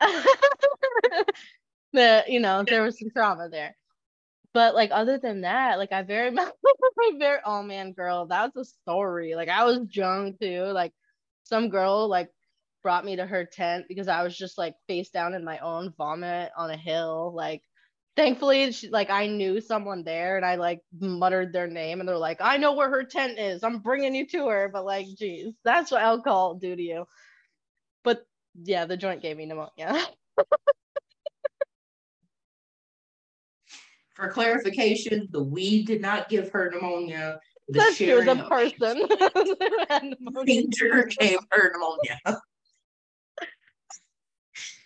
the 1.92 2.24
you 2.26 2.40
know 2.40 2.64
there 2.66 2.82
was 2.82 2.98
some 2.98 3.10
trauma 3.10 3.48
there 3.50 3.76
but 4.54 4.74
like 4.74 4.90
other 4.92 5.18
than 5.18 5.42
that 5.42 5.78
like 5.78 5.92
i 5.92 6.02
very 6.02 6.30
much 6.32 6.52
very 7.18 7.38
oh 7.44 7.62
man 7.62 7.92
girl 7.92 8.26
that 8.26 8.52
was 8.54 8.68
a 8.68 8.70
story 8.82 9.34
like 9.34 9.48
i 9.48 9.64
was 9.64 9.80
drunk 9.90 10.38
too 10.40 10.62
like 10.64 10.92
some 11.44 11.68
girl 11.68 12.08
like 12.08 12.30
brought 12.82 13.04
me 13.04 13.16
to 13.16 13.26
her 13.26 13.44
tent 13.44 13.86
because 13.88 14.08
I 14.08 14.22
was 14.22 14.36
just 14.36 14.58
like 14.58 14.74
face 14.88 15.10
down 15.10 15.34
in 15.34 15.44
my 15.44 15.58
own 15.58 15.92
vomit 15.96 16.50
on 16.56 16.70
a 16.70 16.76
hill. 16.76 17.32
Like, 17.34 17.62
thankfully, 18.16 18.72
she, 18.72 18.88
like 18.88 19.10
I 19.10 19.26
knew 19.26 19.60
someone 19.60 20.04
there, 20.04 20.36
and 20.36 20.44
I 20.46 20.56
like 20.56 20.80
muttered 21.00 21.52
their 21.52 21.66
name, 21.68 22.00
and 22.00 22.08
they're 22.08 22.16
like, 22.18 22.38
"I 22.40 22.56
know 22.56 22.74
where 22.74 22.90
her 22.90 23.04
tent 23.04 23.38
is. 23.38 23.62
I'm 23.62 23.80
bringing 23.80 24.14
you 24.14 24.26
to 24.28 24.48
her." 24.48 24.70
But 24.72 24.84
like, 24.84 25.06
geez, 25.16 25.54
that's 25.64 25.90
what 25.90 26.02
alcohol 26.02 26.54
do 26.54 26.74
to 26.76 26.82
you. 26.82 27.06
But 28.04 28.24
yeah, 28.62 28.86
the 28.86 28.96
joint 28.96 29.22
gave 29.22 29.36
me 29.36 29.46
pneumonia. 29.46 30.06
For 34.20 34.28
clarification, 34.28 35.28
the 35.30 35.42
weed 35.42 35.86
did 35.86 36.02
not 36.02 36.28
give 36.28 36.50
her 36.50 36.70
pneumonia. 36.70 37.40
The 37.68 37.78
That's 37.78 37.96
true. 37.96 38.22
The 38.22 38.36
person 38.50 39.08
danger 40.46 41.08
gave 41.18 41.38
her 41.50 41.72
pneumonia. 41.72 42.18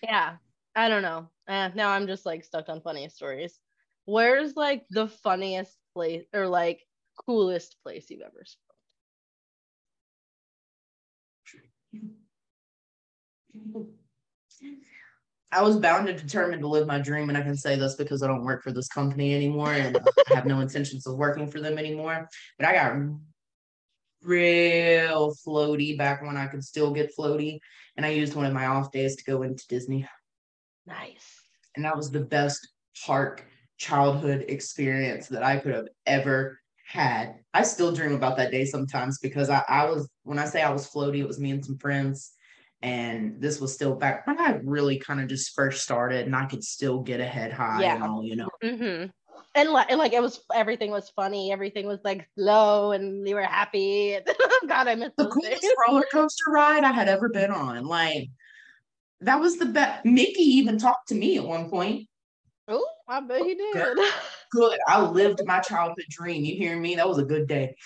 Yeah, 0.05 0.37
I 0.77 0.89
don't 0.89 1.03
know. 1.03 1.29
Eh, 1.49 1.71
now 1.75 1.91
I'm 1.91 2.07
just 2.07 2.25
like 2.25 2.45
stuck 2.45 2.69
on 2.69 2.81
funny 2.81 3.09
stories. 3.09 3.59
Where's 4.05 4.55
like 4.55 4.85
the 4.91 5.09
funniest 5.09 5.77
place 5.95 6.25
or 6.33 6.47
like 6.47 6.87
coolest 7.27 7.77
place 7.83 8.11
you've 8.11 8.21
ever 8.21 8.45
smoked? 8.45 8.75
I 15.55 15.63
was 15.63 15.77
bound 15.77 16.09
and 16.09 16.19
determined 16.19 16.63
to 16.63 16.69
live 16.69 16.87
my 16.87 16.99
dream, 16.99 17.29
and 17.29 17.39
I 17.39 17.43
can 17.43 17.57
say 17.57 17.77
this 17.77 17.95
because 17.95 18.23
I 18.23 18.27
don't 18.27 18.45
work 18.45 18.63
for 18.65 18.73
this 18.73 18.89
company 18.89 19.35
anymore 19.35 19.73
and 19.73 19.97
I 20.31 20.35
have 20.35 20.47
no 20.47 20.61
intentions 20.61 21.07
of 21.07 21.17
working 21.17 21.49
for 21.49 21.61
them 21.61 21.79
anymore. 21.79 22.29
But 22.59 22.67
I 22.67 22.73
got 22.73 22.97
real 24.23 25.35
floaty 25.47 25.97
back 25.97 26.23
when 26.23 26.37
I 26.37 26.47
could 26.47 26.65
still 26.65 26.93
get 26.93 27.13
floaty, 27.17 27.61
and 27.97 28.05
I 28.05 28.11
used 28.11 28.35
one 28.35 28.47
of 28.47 28.53
my 28.53 28.67
off 28.67 28.91
days 28.91 29.15
to 29.17 29.25
go 29.25 29.43
into 29.43 29.67
Disney, 29.69 30.09
Nice. 30.87 31.43
and 31.77 31.85
that 31.85 31.97
was 31.97 32.11
the 32.11 32.21
best 32.21 32.67
park 33.07 33.45
childhood 33.77 34.47
experience 34.49 35.29
that 35.29 35.43
I 35.43 35.59
could 35.59 35.75
have 35.75 35.89
ever 36.07 36.59
had. 36.87 37.37
I 37.53 37.63
still 37.63 37.93
dream 37.93 38.15
about 38.15 38.37
that 38.39 38.51
day 38.51 38.65
sometimes 38.65 39.19
because 39.19 39.51
I, 39.51 39.63
I 39.69 39.85
was 39.85 40.09
when 40.23 40.39
I 40.39 40.47
say 40.47 40.63
I 40.63 40.73
was 40.73 40.91
floaty, 40.91 41.19
it 41.19 41.29
was 41.29 41.39
me 41.39 41.51
and 41.51 41.65
some 41.65 41.79
friends. 41.79 42.33
And 42.85 43.41
this 43.41 43.61
was 43.63 43.73
still 43.73 43.95
back 43.95 44.27
when 44.27 44.39
I 44.39 44.61
really 44.63 44.99
kind 44.99 45.19
of 45.21 45.27
just 45.27 45.55
first 45.55 45.83
started 45.83 46.27
and 46.27 46.37
I 46.37 46.45
could 46.45 46.63
still 46.63 47.01
get 47.01 47.19
a 47.19 47.25
head 47.25 47.51
high 47.51 47.81
Yeah. 47.81 47.95
and 47.95 48.05
all, 48.05 48.23
you 48.23 48.37
know. 48.37 48.49
Mm-hmm. 48.63 49.07
And 49.55 49.71
like, 49.71 49.91
and 49.91 49.99
like 49.99 50.13
it 50.13 50.21
was 50.21 50.41
everything 50.55 50.91
was 50.91 51.09
funny. 51.17 51.51
Everything 51.51 51.87
was 51.87 52.01
like 52.05 52.29
slow, 52.37 52.93
and 52.93 53.27
you 53.27 53.37
were 53.37 53.43
happy. 53.43 54.19
God, 54.69 54.87
I 54.89 54.97
miss 54.97 55.13
The 55.17 55.25
those 55.25 55.33
coolest 55.33 55.63
days. 55.63 55.71
roller 55.89 56.05
coaster 56.13 56.51
ride 56.51 56.85
I 56.85 56.93
had 56.93 57.09
ever 57.09 57.29
been 57.31 57.51
on. 57.53 57.87
Like 57.87 58.29
that 59.21 59.41
was 59.41 59.57
the 59.57 59.67
best. 59.67 60.05
Mickey 60.05 60.43
even 60.43 60.77
talked 60.77 61.09
to 61.09 61.15
me 61.15 61.39
at 61.39 61.45
one 61.45 61.71
point. 61.71 62.07
Oh, 62.69 62.87
I 63.09 63.21
bet 63.21 63.43
he 63.43 63.55
did. 63.55 63.97
Good. 64.51 64.79
I 64.89 65.01
lived 65.03 65.41
my 65.47 65.61
childhood 65.61 66.05
dream. 66.11 66.45
You 66.45 66.57
hear 66.57 66.77
me? 66.79 66.97
That 66.97 67.09
was 67.09 67.19
a 67.19 67.25
good 67.25 67.47
day. 67.49 67.77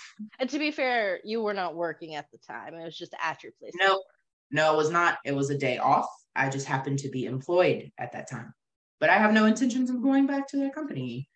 and 0.40 0.48
to 0.50 0.58
be 0.58 0.70
fair, 0.70 1.20
you 1.24 1.42
were 1.42 1.54
not 1.54 1.74
working 1.76 2.14
at 2.14 2.26
the 2.32 2.38
time. 2.38 2.74
It 2.74 2.84
was 2.84 2.96
just 2.96 3.14
at 3.22 3.42
your 3.42 3.52
place. 3.60 3.72
No, 3.80 4.02
no, 4.50 4.74
it 4.74 4.76
was 4.76 4.90
not. 4.90 5.18
It 5.24 5.32
was 5.32 5.50
a 5.50 5.58
day 5.58 5.78
off. 5.78 6.08
I 6.34 6.48
just 6.48 6.66
happened 6.66 7.00
to 7.00 7.08
be 7.08 7.26
employed 7.26 7.90
at 7.98 8.12
that 8.12 8.30
time. 8.30 8.54
But 9.00 9.10
I 9.10 9.18
have 9.18 9.32
no 9.32 9.44
intentions 9.44 9.90
of 9.90 10.02
going 10.02 10.26
back 10.26 10.48
to 10.48 10.56
that 10.58 10.74
company. 10.74 11.28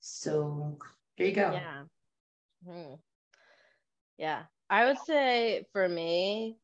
So 0.00 0.78
there 1.18 1.26
you 1.26 1.34
go. 1.34 1.52
Yeah. 1.52 1.82
Hmm. 2.66 2.94
Yeah. 4.18 4.42
I 4.68 4.86
would 4.86 4.98
say 4.98 5.66
for 5.72 5.88
me, 5.88 6.56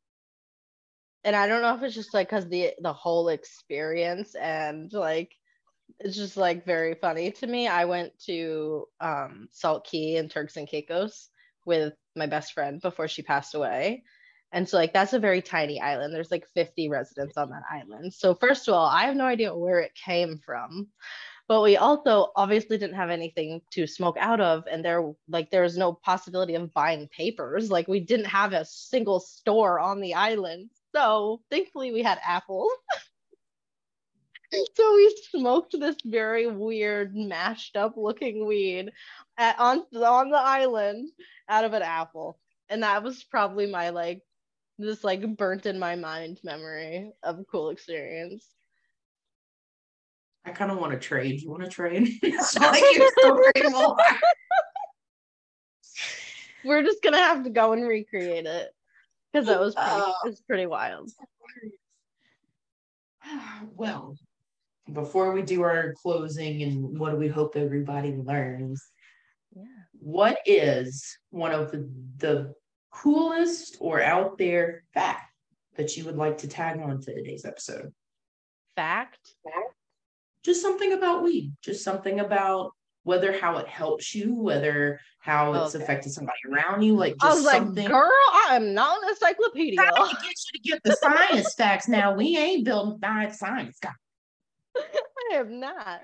and 1.25 1.35
I 1.35 1.49
don't 1.49 1.63
know 1.63 1.75
if 1.75 1.83
it's 1.83 1.95
just 1.95 2.15
like 2.15 2.29
because 2.29 2.49
the 2.49 2.73
the 2.81 2.93
whole 2.93 3.29
experience 3.29 4.37
and 4.37 4.93
like 4.93 5.33
it's 5.99 6.17
just 6.17 6.37
like 6.37 6.65
very 6.65 6.95
funny 6.95 7.33
to 7.33 7.47
me. 7.47 7.67
I 7.67 7.85
went 7.87 8.19
to 8.27 8.87
um 9.01 9.49
Salt 9.51 9.87
Cay 9.87 10.17
and 10.17 10.31
Turks 10.31 10.57
and 10.57 10.69
Caicos 10.69 11.29
with 11.65 11.95
my 12.15 12.27
best 12.27 12.53
friend 12.53 12.81
before 12.81 13.09
she 13.09 13.23
passed 13.23 13.55
away. 13.55 14.05
And 14.53 14.69
so 14.69 14.77
like 14.77 14.93
that's 14.93 15.13
a 15.13 15.19
very 15.19 15.43
tiny 15.43 15.81
island. 15.81 16.15
There's 16.15 16.31
like 16.31 16.47
50 16.55 16.89
residents 16.89 17.37
on 17.37 17.51
that 17.51 17.65
island. 17.71 18.15
So 18.15 18.35
first 18.35 18.69
of 18.69 18.75
all, 18.75 18.87
I 18.87 19.05
have 19.05 19.17
no 19.17 19.25
idea 19.25 19.55
where 19.55 19.81
it 19.81 19.93
came 19.95 20.39
from. 20.45 20.89
But 21.49 21.63
we 21.63 21.77
also 21.77 22.33
obviously 22.35 22.77
didn't 22.77 22.97
have 22.97 23.11
anything 23.11 23.61
to 23.71 23.87
smoke 23.87 24.17
out 24.19 24.41
of 24.41 24.65
and 24.71 24.85
there 24.85 25.13
like 25.29 25.51
there 25.51 25.63
was 25.63 25.77
no 25.77 25.93
possibility 25.93 26.55
of 26.55 26.75
buying 26.75 27.09
papers. 27.09 27.71
Like 27.71 27.87
we 27.87 28.01
didn't 28.01 28.27
have 28.27 28.53
a 28.53 28.65
single 28.65 29.21
store 29.21 29.79
on 29.79 30.01
the 30.01 30.15
island. 30.15 30.71
So 30.95 31.43
thankfully 31.51 31.93
we 31.93 32.03
had 32.03 32.19
apples. 32.25 32.71
So 34.77 34.95
we 34.95 35.17
smoked 35.33 35.79
this 35.79 35.97
very 36.05 36.47
weird 36.47 37.17
mashed 37.17 37.77
up 37.77 37.97
looking 37.97 38.47
weed 38.47 38.93
at, 39.37 39.59
on 39.59 39.85
on 39.95 40.31
the 40.31 40.39
island 40.39 41.11
out 41.49 41.65
of 41.65 41.73
an 41.73 41.83
apple. 41.83 42.39
And 42.69 42.83
that 42.83 43.03
was 43.03 43.25
probably 43.25 43.67
my 43.67 43.91
like 43.91 44.23
this 44.79 45.05
like 45.05 45.37
burnt 45.37 45.67
in 45.67 45.79
my 45.79 45.97
mind 45.97 46.39
memory 46.45 47.13
of 47.23 47.39
a 47.39 47.45
cool 47.45 47.71
experience 47.71 48.57
I 50.47 50.53
kind 50.53 50.71
of 50.71 50.79
want 50.79 50.93
to 50.93 50.99
trade. 50.99 51.43
You 51.43 51.51
want 51.51 51.65
to 51.65 51.69
trade? 51.69 52.09
it's 52.23 52.57
like 52.57 52.85
story 53.19 53.53
more. 53.71 53.97
We're 56.65 56.83
just 56.83 57.03
gonna 57.03 57.19
have 57.19 57.45
to 57.45 57.51
go 57.51 57.73
and 57.73 57.87
recreate 57.87 58.47
it 58.47 58.71
because 59.33 59.47
that 59.47 59.61
was 59.61 59.75
pretty, 59.75 59.91
Uh, 59.91 60.13
it 60.25 60.29
was 60.29 60.41
pretty 60.43 60.67
wild. 60.67 61.11
Well, 63.75 64.17
before 64.93 65.33
we 65.33 65.43
do 65.43 65.63
our 65.63 65.95
closing 66.01 66.63
and 66.63 66.97
what 66.97 67.11
do 67.11 67.17
we 67.17 67.27
hope 67.27 67.57
everybody 67.57 68.15
learns? 68.15 68.85
Yeah. 69.55 69.65
What 69.99 70.39
is 70.47 71.19
one 71.31 71.51
of 71.51 71.73
the, 71.73 71.91
the 72.19 72.55
coolest 72.97 73.77
or 73.81 74.01
out 74.01 74.39
there 74.39 74.83
fact 74.95 75.33
that 75.77 75.97
you 75.97 76.05
would 76.05 76.17
like 76.17 76.39
to 76.39 76.49
tag 76.49 76.81
on 76.81 77.01
to 77.01 77.15
today's 77.15 77.45
episode? 77.45 77.93
Fact? 78.75 79.19
Just 80.43 80.63
something 80.63 80.93
about 80.93 81.23
weed, 81.23 81.53
just 81.63 81.85
something 81.85 82.21
about 82.21 82.73
whether 83.03 83.39
how 83.39 83.59
it 83.59 83.69
helps 83.69 84.15
you, 84.15 84.35
whether 84.35 85.01
how 85.19 85.55
it's 85.55 85.75
okay. 85.75 85.85
affected 85.85 86.13
somebody 86.13 86.39
around 86.51 86.83
you. 86.83 86.95
Like 86.95 87.15
I 87.21 87.35
was 87.35 87.45
like, 87.45 87.63
girl, 87.75 88.11
I 88.33 88.51
am 88.53 88.75
not 88.75 89.03
an 89.03 89.11
encyclopedia. 89.11 89.81
I 89.81 90.13
get 90.23 90.23
you 90.23 90.53
to 90.55 90.59
get 90.63 90.81
the 90.85 90.97
science 90.97 91.55
facts 91.55 91.89
now. 91.89 92.15
We 92.15 92.37
ain't 92.37 92.65
building 92.65 92.99
science, 93.33 93.79
guys. 93.81 93.93
I 94.77 95.35
have 95.35 95.51
not. 95.51 96.01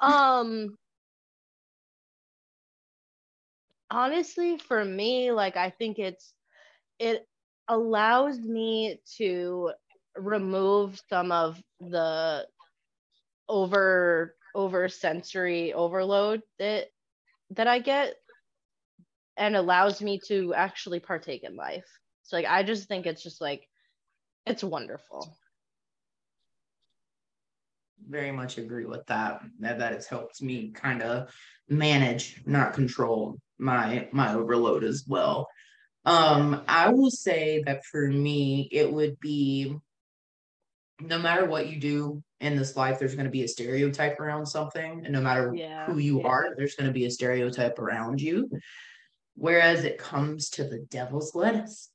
Um 0.00 0.76
honestly, 3.92 4.58
for 4.58 4.84
me, 4.84 5.30
like 5.30 5.56
I 5.56 5.70
think 5.70 5.98
it's 5.98 6.34
it 6.98 7.28
allows 7.68 8.38
me 8.38 9.00
to 9.18 9.72
remove 10.16 11.00
some 11.08 11.30
of 11.30 11.62
the 11.80 12.46
over 13.48 14.34
over 14.54 14.88
sensory 14.88 15.72
overload 15.72 16.42
that 16.58 16.88
that 17.50 17.66
I 17.66 17.78
get 17.78 18.14
and 19.36 19.56
allows 19.56 20.02
me 20.02 20.20
to 20.28 20.54
actually 20.54 21.00
partake 21.00 21.44
in 21.44 21.56
life. 21.56 21.86
So 22.22 22.36
like 22.36 22.46
I 22.46 22.62
just 22.62 22.88
think 22.88 23.06
it's 23.06 23.22
just 23.22 23.40
like 23.40 23.68
it's 24.46 24.64
wonderful 24.64 25.36
very 28.08 28.32
much 28.32 28.58
agree 28.58 28.84
with 28.84 29.06
that. 29.06 29.42
That 29.60 29.78
that 29.78 29.92
has 29.92 30.06
helped 30.06 30.42
me 30.42 30.70
kind 30.70 31.02
of 31.02 31.32
manage, 31.68 32.42
not 32.46 32.74
control 32.74 33.38
my 33.62 34.08
my 34.12 34.34
overload 34.34 34.84
as 34.84 35.04
well. 35.06 35.48
Um, 36.04 36.62
I 36.66 36.88
will 36.88 37.10
say 37.10 37.62
that 37.66 37.84
for 37.84 38.08
me, 38.08 38.68
it 38.72 38.92
would 38.92 39.18
be 39.20 39.76
no 41.00 41.18
matter 41.18 41.46
what 41.46 41.68
you 41.68 41.80
do 41.80 42.22
in 42.40 42.56
this 42.56 42.76
life, 42.76 42.98
there's 42.98 43.14
going 43.14 43.26
to 43.26 43.30
be 43.30 43.44
a 43.44 43.48
stereotype 43.48 44.18
around 44.18 44.46
something, 44.46 45.02
and 45.04 45.12
no 45.12 45.20
matter 45.20 45.52
yeah. 45.54 45.86
who 45.86 45.98
you 45.98 46.22
are, 46.22 46.54
there's 46.56 46.74
going 46.74 46.88
to 46.88 46.92
be 46.92 47.06
a 47.06 47.10
stereotype 47.10 47.78
around 47.78 48.20
you. 48.20 48.50
Whereas 49.34 49.84
it 49.84 49.98
comes 49.98 50.50
to 50.50 50.64
the 50.64 50.80
devil's 50.90 51.34
lettuce, 51.34 51.90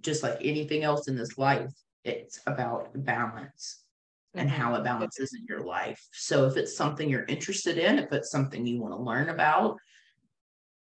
just 0.00 0.22
like 0.22 0.38
anything 0.42 0.84
else 0.84 1.08
in 1.08 1.16
this 1.16 1.38
life, 1.38 1.72
it's 2.04 2.40
about 2.46 2.90
balance 2.94 3.82
and 4.34 4.48
mm-hmm. 4.48 4.60
how 4.60 4.74
it 4.74 4.84
balances 4.84 5.34
in 5.34 5.46
your 5.48 5.64
life. 5.64 6.06
So 6.12 6.46
if 6.46 6.56
it's 6.56 6.76
something 6.76 7.08
you're 7.08 7.24
interested 7.24 7.78
in, 7.78 7.98
if 7.98 8.12
it's 8.12 8.30
something 8.30 8.66
you 8.66 8.80
want 8.80 8.94
to 8.94 9.02
learn 9.02 9.30
about, 9.30 9.78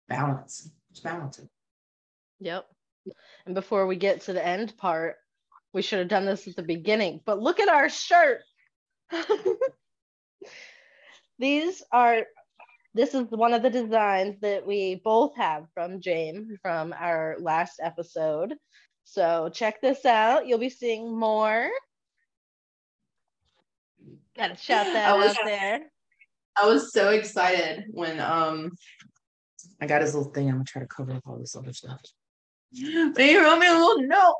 balance. 0.08 0.70
Just 0.90 1.04
balance 1.04 1.38
it. 1.38 1.48
Yep. 2.40 2.66
And 3.46 3.54
before 3.54 3.86
we 3.86 3.96
get 3.96 4.22
to 4.22 4.32
the 4.32 4.44
end 4.44 4.76
part, 4.76 5.16
we 5.72 5.82
should 5.82 5.98
have 5.98 6.08
done 6.08 6.24
this 6.26 6.48
at 6.48 6.56
the 6.56 6.62
beginning. 6.62 7.20
But 7.24 7.40
look 7.40 7.60
at 7.60 7.68
our 7.68 7.88
shirt. 7.88 8.42
These 11.38 11.82
are 11.92 12.24
this 12.94 13.14
is 13.14 13.26
one 13.28 13.52
of 13.52 13.62
the 13.62 13.68
designs 13.68 14.40
that 14.40 14.66
we 14.66 15.02
both 15.04 15.36
have 15.36 15.66
from 15.74 16.00
James 16.00 16.50
from 16.62 16.94
our 16.98 17.36
last 17.38 17.78
episode. 17.82 18.54
So 19.04 19.50
check 19.52 19.82
this 19.82 20.06
out. 20.06 20.46
You'll 20.46 20.58
be 20.58 20.70
seeing 20.70 21.14
more 21.14 21.68
Gotta 24.36 24.56
shout 24.56 24.86
that 24.86 25.16
was, 25.16 25.30
out 25.30 25.44
there. 25.44 25.80
I 26.60 26.66
was 26.66 26.92
so 26.92 27.10
excited 27.10 27.84
when 27.90 28.18
um 28.20 28.72
I 29.80 29.86
got 29.86 30.02
his 30.02 30.14
little 30.14 30.32
thing. 30.32 30.48
I'm 30.48 30.54
gonna 30.54 30.64
try 30.64 30.82
to 30.82 30.88
cover 30.88 31.12
up 31.12 31.22
all 31.26 31.38
this 31.38 31.56
other 31.56 31.72
stuff. 31.72 32.00
But 33.14 33.24
he 33.24 33.38
wrote 33.38 33.58
me 33.58 33.68
a 33.68 33.72
little 33.72 34.02
note. 34.02 34.34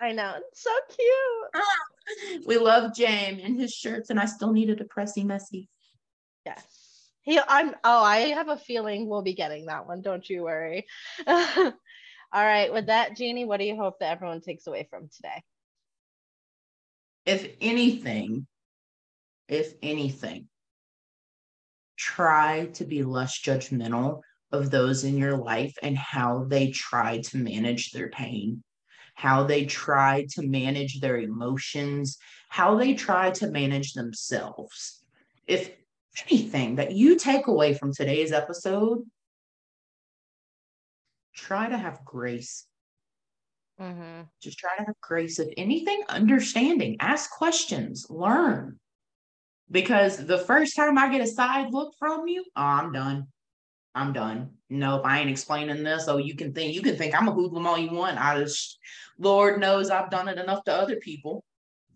I 0.00 0.12
know, 0.12 0.34
it's 0.36 0.62
so 0.62 0.70
cute. 0.88 2.46
we 2.46 2.56
love 2.58 2.94
James 2.94 3.42
and 3.44 3.60
his 3.60 3.72
shirts, 3.72 4.10
and 4.10 4.18
I 4.18 4.26
still 4.26 4.52
need 4.52 4.70
a 4.70 4.76
depressing 4.76 5.26
messy. 5.26 5.68
Yeah. 6.46 6.58
He 7.22 7.38
I'm 7.46 7.74
oh, 7.84 8.02
I 8.02 8.18
have 8.30 8.48
a 8.48 8.56
feeling 8.56 9.08
we'll 9.08 9.22
be 9.22 9.34
getting 9.34 9.66
that 9.66 9.86
one. 9.86 10.02
Don't 10.02 10.28
you 10.28 10.42
worry. 10.42 10.86
all 11.26 11.72
right, 12.32 12.72
with 12.72 12.86
that, 12.86 13.16
Jeannie, 13.16 13.44
what 13.44 13.58
do 13.58 13.64
you 13.64 13.76
hope 13.76 14.00
that 14.00 14.10
everyone 14.10 14.40
takes 14.40 14.66
away 14.66 14.86
from 14.90 15.08
today? 15.14 15.42
If 17.24 17.48
anything, 17.60 18.46
if 19.48 19.74
anything, 19.82 20.48
try 21.96 22.66
to 22.74 22.84
be 22.84 23.04
less 23.04 23.40
judgmental 23.40 24.22
of 24.52 24.70
those 24.70 25.04
in 25.04 25.16
your 25.16 25.36
life 25.36 25.74
and 25.82 25.96
how 25.96 26.44
they 26.44 26.70
try 26.70 27.18
to 27.18 27.38
manage 27.38 27.90
their 27.90 28.08
pain, 28.10 28.62
how 29.14 29.44
they 29.44 29.64
try 29.64 30.26
to 30.30 30.42
manage 30.42 31.00
their 31.00 31.18
emotions, 31.18 32.18
how 32.48 32.76
they 32.76 32.94
try 32.94 33.30
to 33.30 33.48
manage 33.48 33.94
themselves. 33.94 35.02
If 35.46 35.70
anything 36.30 36.76
that 36.76 36.92
you 36.92 37.18
take 37.18 37.46
away 37.46 37.74
from 37.74 37.92
today's 37.92 38.32
episode, 38.32 39.02
try 41.34 41.68
to 41.68 41.78
have 41.78 42.04
grace. 42.04 42.66
Mm-hmm. 43.80 44.22
Just 44.40 44.58
try 44.58 44.76
to 44.78 44.84
have 44.84 45.00
grace. 45.00 45.38
If 45.38 45.48
anything, 45.56 46.02
understanding, 46.08 46.96
ask 47.00 47.30
questions, 47.30 48.06
learn. 48.10 48.78
Because 49.70 50.26
the 50.26 50.38
first 50.38 50.76
time 50.76 50.98
I 50.98 51.10
get 51.10 51.22
a 51.22 51.26
side 51.26 51.72
look 51.72 51.94
from 51.98 52.28
you, 52.28 52.44
oh, 52.54 52.62
I'm 52.62 52.92
done. 52.92 53.28
I'm 53.94 54.12
done. 54.12 54.50
Nope, 54.70 55.02
I 55.04 55.20
ain't 55.20 55.30
explaining 55.30 55.82
this. 55.82 56.08
Oh, 56.08 56.16
you 56.16 56.34
can 56.34 56.52
think 56.52 56.74
you 56.74 56.82
can 56.82 56.96
think 56.96 57.14
I'm 57.14 57.28
a 57.28 57.32
hoodlum 57.32 57.66
all 57.66 57.78
you 57.78 57.92
want. 57.92 58.18
I 58.18 58.38
just 58.38 58.78
Lord 59.18 59.60
knows 59.60 59.90
I've 59.90 60.10
done 60.10 60.28
it 60.28 60.38
enough 60.38 60.64
to 60.64 60.72
other 60.72 60.96
people. 60.96 61.44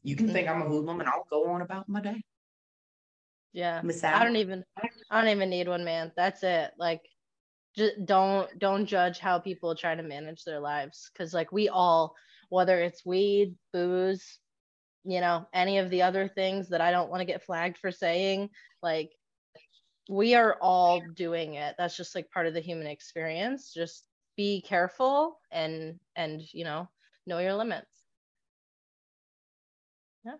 You 0.03 0.15
can 0.15 0.27
mm-hmm. 0.27 0.35
think 0.35 0.49
I'm 0.49 0.63
a 0.63 0.69
hoodlum 0.69 1.01
and 1.01 1.09
I'll 1.09 1.27
go 1.31 1.49
on 1.51 1.63
about 1.63 1.89
my 1.89 2.01
day. 2.01 2.23
Yeah. 3.53 3.81
I 4.05 4.25
don't 4.25 4.37
even 4.37 4.65
I 5.11 5.21
don't 5.21 5.31
even 5.31 5.49
need 5.49 5.69
one, 5.69 5.85
man. 5.85 6.13
That's 6.17 6.43
it. 6.43 6.73
Like 6.79 7.01
just 7.75 8.05
don't 8.05 8.49
don't 8.59 8.87
judge 8.87 9.19
how 9.19 9.39
people 9.39 9.75
try 9.75 9.95
to 9.95 10.03
manage 10.03 10.45
their 10.45 10.61
lives. 10.61 11.11
Cause 11.17 11.33
like 11.33 11.53
we 11.53 11.69
all, 11.71 12.15
whether 12.51 12.79
it's 12.81 13.07
weed, 13.07 13.55
booze, 13.73 14.39
you 15.07 15.21
know, 15.21 15.47
any 15.55 15.79
of 15.79 15.89
the 15.89 16.03
other 16.03 16.29
things 16.29 16.69
that 16.69 16.81
I 16.81 16.91
don't 16.91 17.11
want 17.11 17.21
to 17.21 17.27
get 17.27 17.45
flagged 17.45 17.79
for 17.79 17.93
saying. 17.93 18.51
Like, 18.83 19.13
we 20.09 20.35
are 20.35 20.57
all 20.61 21.03
doing 21.15 21.55
it. 21.55 21.75
That's 21.79 21.97
just 21.97 22.15
like 22.15 22.31
part 22.31 22.47
of 22.47 22.55
the 22.55 22.61
human 22.61 22.87
experience. 22.87 23.73
Just 23.73 24.07
be 24.37 24.63
careful 24.63 25.41
and, 25.51 25.99
and, 26.15 26.43
you 26.53 26.65
know, 26.65 26.89
know 27.27 27.39
your 27.39 27.55
limits. 27.55 27.91
Yeah. 30.25 30.33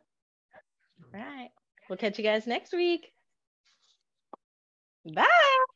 All 1.15 1.21
right. 1.21 1.51
We'll 1.89 1.97
catch 1.97 2.19
you 2.19 2.25
guys 2.25 2.47
next 2.47 2.73
week. 2.73 3.13
Bye. 5.15 5.76